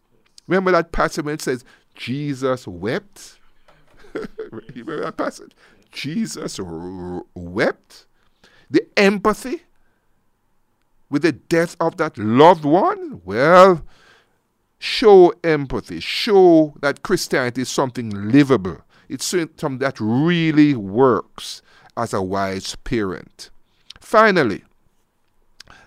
Remember 0.47 0.71
that 0.71 0.91
passage 0.91 1.25
when 1.25 1.35
it 1.35 1.41
says 1.41 1.65
Jesus 1.95 2.67
wept. 2.67 3.39
you 4.15 4.27
remember 4.51 5.01
that 5.01 5.17
passage? 5.17 5.51
Jesus 5.91 6.59
wept. 7.35 8.05
The 8.69 8.87
empathy 8.95 9.63
with 11.09 11.23
the 11.23 11.31
death 11.31 11.75
of 11.79 11.97
that 11.97 12.17
loved 12.17 12.63
one. 12.63 13.21
Well 13.25 13.83
show 14.79 15.33
empathy, 15.43 15.99
show 15.99 16.73
that 16.81 17.03
Christianity 17.03 17.61
is 17.61 17.69
something 17.69 18.31
livable. 18.31 18.77
It's 19.09 19.25
something 19.25 19.79
that 19.79 19.99
really 19.99 20.73
works 20.73 21.61
as 21.99 22.13
a 22.13 22.21
wise 22.21 22.75
parent. 22.75 23.49
Finally, 23.99 24.63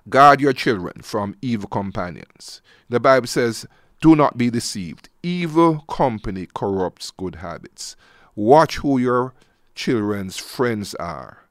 guard 0.09 0.41
your 0.41 0.53
children 0.53 1.01
from 1.03 1.35
evil 1.41 1.69
companions. 1.69 2.61
The 2.89 3.01
Bible 3.01 3.27
says, 3.27 3.67
Do 4.01 4.15
not 4.15 4.37
be 4.37 4.51
deceived. 4.51 5.09
Evil 5.23 5.81
company 5.89 6.47
corrupts 6.55 7.11
good 7.11 7.37
habits. 7.37 7.97
Watch 8.35 8.77
who 8.77 8.99
your 8.99 9.35
children's 9.75 10.37
friends 10.37 10.95
are 10.97 11.45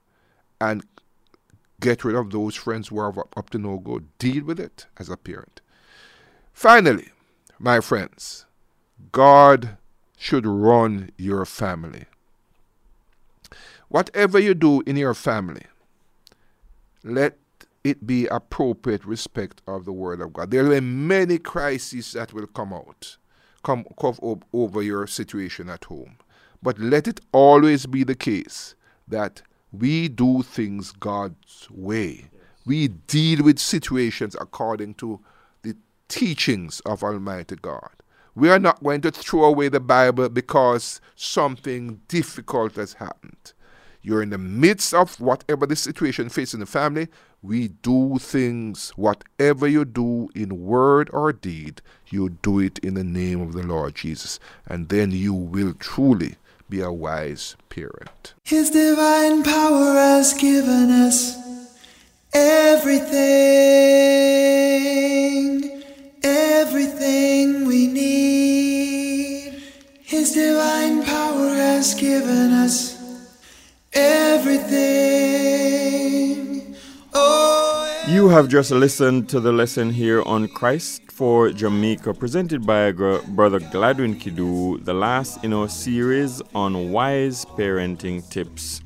and 0.60 0.84
get 1.80 2.04
rid 2.04 2.14
of 2.14 2.30
those 2.30 2.54
friends 2.54 2.88
who 2.88 2.98
are 2.98 3.12
up 3.36 3.50
to 3.50 3.58
no 3.58 3.78
good. 3.78 4.06
Deal 4.18 4.44
with 4.44 4.60
it 4.60 4.86
as 4.96 5.08
a 5.08 5.16
parent. 5.16 5.60
Finally, 6.52 7.08
my 7.58 7.80
friends, 7.80 8.46
God 9.10 9.76
should 10.16 10.46
run 10.46 11.10
your 11.16 11.44
family. 11.44 12.04
Whatever 13.92 14.38
you 14.38 14.54
do 14.54 14.82
in 14.86 14.96
your 14.96 15.12
family, 15.12 15.66
let 17.04 17.36
it 17.84 18.06
be 18.06 18.26
appropriate 18.26 19.04
respect 19.04 19.60
of 19.66 19.84
the 19.84 19.92
word 19.92 20.22
of 20.22 20.32
God. 20.32 20.50
There 20.50 20.64
will 20.64 20.70
be 20.70 20.80
many 20.80 21.38
crises 21.38 22.12
that 22.12 22.32
will 22.32 22.46
come 22.46 22.72
out, 22.72 23.18
come, 23.62 23.84
come 24.00 24.16
over 24.54 24.80
your 24.80 25.06
situation 25.06 25.68
at 25.68 25.84
home. 25.84 26.16
but 26.62 26.78
let 26.78 27.08
it 27.08 27.20
always 27.32 27.86
be 27.86 28.04
the 28.04 28.14
case 28.14 28.74
that 29.08 29.42
we 29.72 30.08
do 30.08 30.42
things 30.42 30.92
God's 30.92 31.68
way. 31.70 32.30
We 32.64 32.88
deal 32.88 33.42
with 33.44 33.58
situations 33.58 34.36
according 34.40 34.94
to 34.94 35.20
the 35.62 35.74
teachings 36.08 36.80
of 36.86 37.02
Almighty 37.02 37.56
God. 37.56 37.90
We 38.34 38.48
are 38.48 38.60
not 38.60 38.82
going 38.82 39.00
to 39.02 39.10
throw 39.10 39.44
away 39.44 39.68
the 39.68 39.80
Bible 39.80 40.28
because 40.28 41.00
something 41.16 42.00
difficult 42.08 42.76
has 42.76 42.94
happened. 42.94 43.52
You're 44.02 44.22
in 44.22 44.30
the 44.30 44.38
midst 44.38 44.92
of 44.92 45.20
whatever 45.20 45.64
the 45.64 45.76
situation 45.76 46.28
facing 46.28 46.58
the 46.60 46.66
family. 46.66 47.06
We 47.40 47.68
do 47.68 48.18
things, 48.18 48.90
whatever 48.96 49.68
you 49.68 49.84
do 49.84 50.28
in 50.34 50.64
word 50.64 51.08
or 51.12 51.32
deed, 51.32 51.82
you 52.08 52.30
do 52.30 52.58
it 52.58 52.78
in 52.80 52.94
the 52.94 53.04
name 53.04 53.40
of 53.40 53.52
the 53.52 53.62
Lord 53.62 53.94
Jesus. 53.94 54.40
And 54.66 54.88
then 54.88 55.12
you 55.12 55.32
will 55.32 55.74
truly 55.74 56.34
be 56.68 56.80
a 56.80 56.90
wise 56.90 57.56
parent. 57.68 58.34
His 58.42 58.70
divine 58.70 59.44
power 59.44 59.94
has 59.94 60.34
given 60.34 60.90
us 60.90 61.36
everything, 62.32 63.12
everything 66.22 67.66
we 67.66 67.86
need. 67.86 69.62
His 70.02 70.32
divine 70.32 71.04
power 71.04 71.54
has 71.54 71.94
given 71.94 72.52
us 72.52 72.91
have 78.42 78.50
just 78.50 78.72
listened 78.72 79.28
to 79.28 79.38
the 79.38 79.52
lesson 79.52 79.88
here 79.88 80.20
on 80.24 80.48
Christ 80.48 81.12
for 81.12 81.50
Jamaica, 81.50 82.12
presented 82.14 82.66
by 82.66 82.90
Brother 82.90 83.60
Gladwin 83.60 84.18
Kidu, 84.18 84.78
the 84.78 84.92
last 84.92 85.44
in 85.44 85.52
our 85.52 85.68
series 85.68 86.42
on 86.52 86.90
wise 86.90 87.44
parenting 87.44 88.28
tips. 88.30 88.80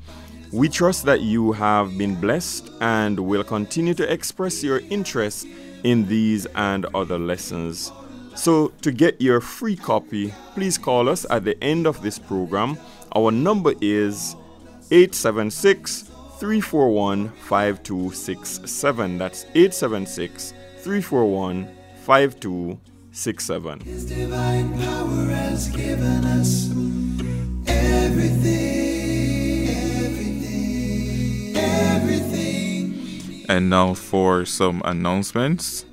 We 0.53 0.69
trust 0.69 1.05
that 1.05 1.21
you 1.21 1.53
have 1.53 1.97
been 1.97 2.13
blessed 2.13 2.69
and 2.81 3.19
will 3.19 3.43
continue 3.43 3.95
to 3.95 4.13
express 4.13 4.63
your 4.63 4.81
interest 4.91 5.47
in 5.83 6.07
these 6.07 6.45
and 6.53 6.85
other 6.93 7.17
lessons. 7.17 7.91
So, 8.35 8.67
to 8.83 8.91
get 8.91 9.19
your 9.19 9.41
free 9.41 9.75
copy, 9.75 10.35
please 10.53 10.77
call 10.77 11.09
us 11.09 11.25
at 11.31 11.45
the 11.45 11.61
end 11.63 11.87
of 11.87 12.03
this 12.03 12.19
program. 12.19 12.77
Our 13.15 13.31
number 13.31 13.73
is 13.81 14.35
876 14.91 16.06
341 16.39 17.29
5267. 17.29 19.17
That's 19.17 19.45
876 19.55 20.53
341 20.77 21.67
5267. 22.03 23.79
His 23.79 24.05
divine 24.05 24.71
power 24.73 25.25
has 25.33 25.69
given 25.69 26.23
us 26.25 26.69
everything, 27.67 29.67
everything, 30.05 31.57
everything. 31.57 33.45
And 33.49 33.71
now 33.71 33.95
for 33.95 34.45
some 34.45 34.83
announcements. 34.85 35.85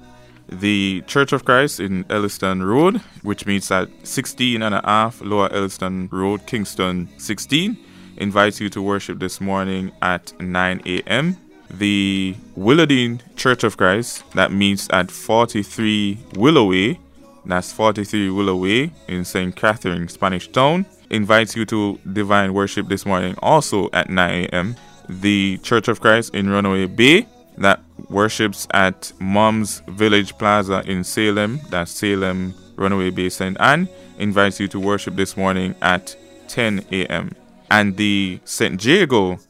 The 0.46 1.02
Church 1.06 1.32
of 1.32 1.46
Christ 1.46 1.80
in 1.80 2.04
Elliston 2.10 2.62
Road, 2.62 3.00
which 3.22 3.46
meets 3.46 3.70
at 3.70 3.88
16 4.02 4.60
and 4.60 4.74
a 4.74 4.82
half 4.84 5.22
Lower 5.22 5.50
Elliston 5.50 6.10
Road, 6.12 6.46
Kingston 6.46 7.08
16, 7.16 7.78
invites 8.16 8.60
you 8.60 8.68
to 8.70 8.82
worship 8.82 9.18
this 9.18 9.40
morning 9.40 9.92
at 10.02 10.32
9 10.40 10.82
a.m. 10.86 11.36
The 11.70 12.36
Willowdene 12.56 13.20
Church 13.36 13.64
of 13.64 13.76
Christ, 13.76 14.22
that 14.32 14.52
meets 14.52 14.88
at 14.92 15.10
43 15.10 16.18
Willow 16.36 16.70
Way, 16.70 17.00
that's 17.44 17.72
43 17.72 18.30
Willow 18.30 18.56
Way 18.56 18.92
in 19.08 19.24
St. 19.24 19.54
Catherine, 19.54 20.08
Spanish 20.08 20.48
Town, 20.48 20.86
invites 21.10 21.56
you 21.56 21.64
to 21.66 21.98
divine 22.12 22.54
worship 22.54 22.88
this 22.88 23.04
morning 23.04 23.34
also 23.42 23.90
at 23.92 24.08
9 24.08 24.44
a.m. 24.44 24.76
The 25.08 25.58
Church 25.62 25.88
of 25.88 26.00
Christ 26.00 26.34
in 26.34 26.48
Runaway 26.48 26.86
Bay, 26.86 27.26
that 27.58 27.80
worships 28.08 28.66
at 28.72 29.12
Mom's 29.20 29.80
Village 29.88 30.36
Plaza 30.38 30.82
in 30.86 31.04
Salem, 31.04 31.60
that's 31.70 31.90
Salem, 31.90 32.54
Runaway 32.76 33.10
Bay, 33.10 33.28
St. 33.28 33.56
Ann, 33.60 33.88
invites 34.18 34.60
you 34.60 34.68
to 34.68 34.80
worship 34.80 35.14
this 35.16 35.36
morning 35.36 35.74
at 35.82 36.16
10 36.48 36.84
a.m. 36.92 37.34
And 37.74 37.96
the 37.96 38.38
St. 38.44 38.84
Jago 38.84 39.40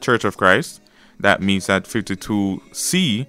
Church 0.00 0.24
of 0.24 0.38
Christ, 0.38 0.80
that 1.20 1.42
meets 1.42 1.68
at 1.68 1.84
52C 1.84 3.26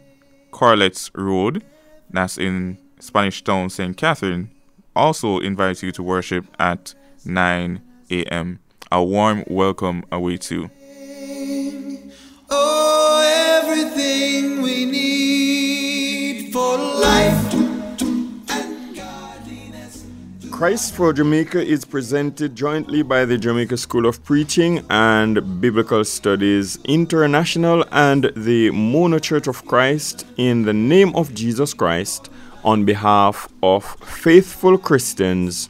Corlett's 0.49 1.11
Road, 1.13 1.65
that's 2.09 2.37
in 2.37 2.77
Spanish 3.01 3.43
Town, 3.43 3.69
St. 3.69 3.97
Catherine, 3.97 4.49
also 4.95 5.39
invites 5.39 5.83
you 5.83 5.91
to 5.91 6.01
worship 6.01 6.45
at 6.57 6.95
9 7.25 7.81
a.m. 8.11 8.59
A 8.89 9.03
warm 9.03 9.43
welcome 9.47 10.05
awaits 10.09 10.51
you. 10.51 10.71
Christ 20.59 20.93
for 20.93 21.13
Jamaica 21.13 21.65
is 21.65 21.85
presented 21.85 22.53
jointly 22.53 23.01
by 23.01 23.23
the 23.23 23.37
Jamaica 23.37 23.77
School 23.77 24.05
of 24.05 24.21
Preaching 24.25 24.85
and 24.89 25.61
Biblical 25.61 26.03
Studies 26.03 26.77
International 26.83 27.85
and 27.93 28.29
the 28.35 28.69
Mona 28.71 29.21
Church 29.21 29.47
of 29.47 29.65
Christ 29.65 30.25
in 30.35 30.63
the 30.63 30.73
name 30.73 31.15
of 31.15 31.33
Jesus 31.33 31.73
Christ 31.73 32.29
on 32.65 32.83
behalf 32.83 33.47
of 33.63 33.85
faithful 34.03 34.77
Christians 34.77 35.69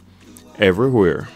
everywhere. 0.58 1.30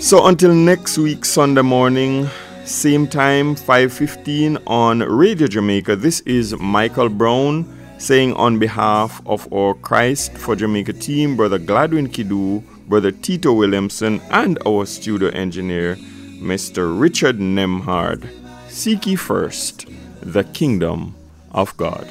So 0.00 0.26
until 0.28 0.54
next 0.54 0.96
week 0.96 1.26
Sunday 1.26 1.60
morning, 1.60 2.26
same 2.64 3.06
time 3.06 3.54
5:15 3.54 4.56
on 4.66 5.00
Radio 5.00 5.46
Jamaica. 5.46 5.94
This 5.96 6.20
is 6.20 6.56
Michael 6.58 7.10
Brown 7.10 7.66
saying 7.98 8.32
on 8.34 8.58
behalf 8.58 9.20
of 9.26 9.52
our 9.52 9.74
Christ 9.74 10.32
for 10.38 10.56
Jamaica 10.56 10.94
team, 10.94 11.36
Brother 11.36 11.58
Gladwin 11.58 12.12
Kidu, 12.12 12.62
Brother 12.88 13.10
Tito 13.10 13.52
Williamson, 13.52 14.20
and 14.30 14.58
our 14.66 14.86
studio 14.86 15.28
engineer, 15.30 15.96
Mr. 16.40 16.98
Richard 16.98 17.38
Nemhard. 17.38 18.28
Seek 18.68 19.06
ye 19.06 19.16
first 19.16 19.86
the 20.22 20.44
kingdom 20.44 21.14
of 21.52 21.76
God. 21.76 22.08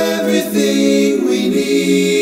everything 0.00 1.26
we 1.26 1.48
need. 1.50 2.19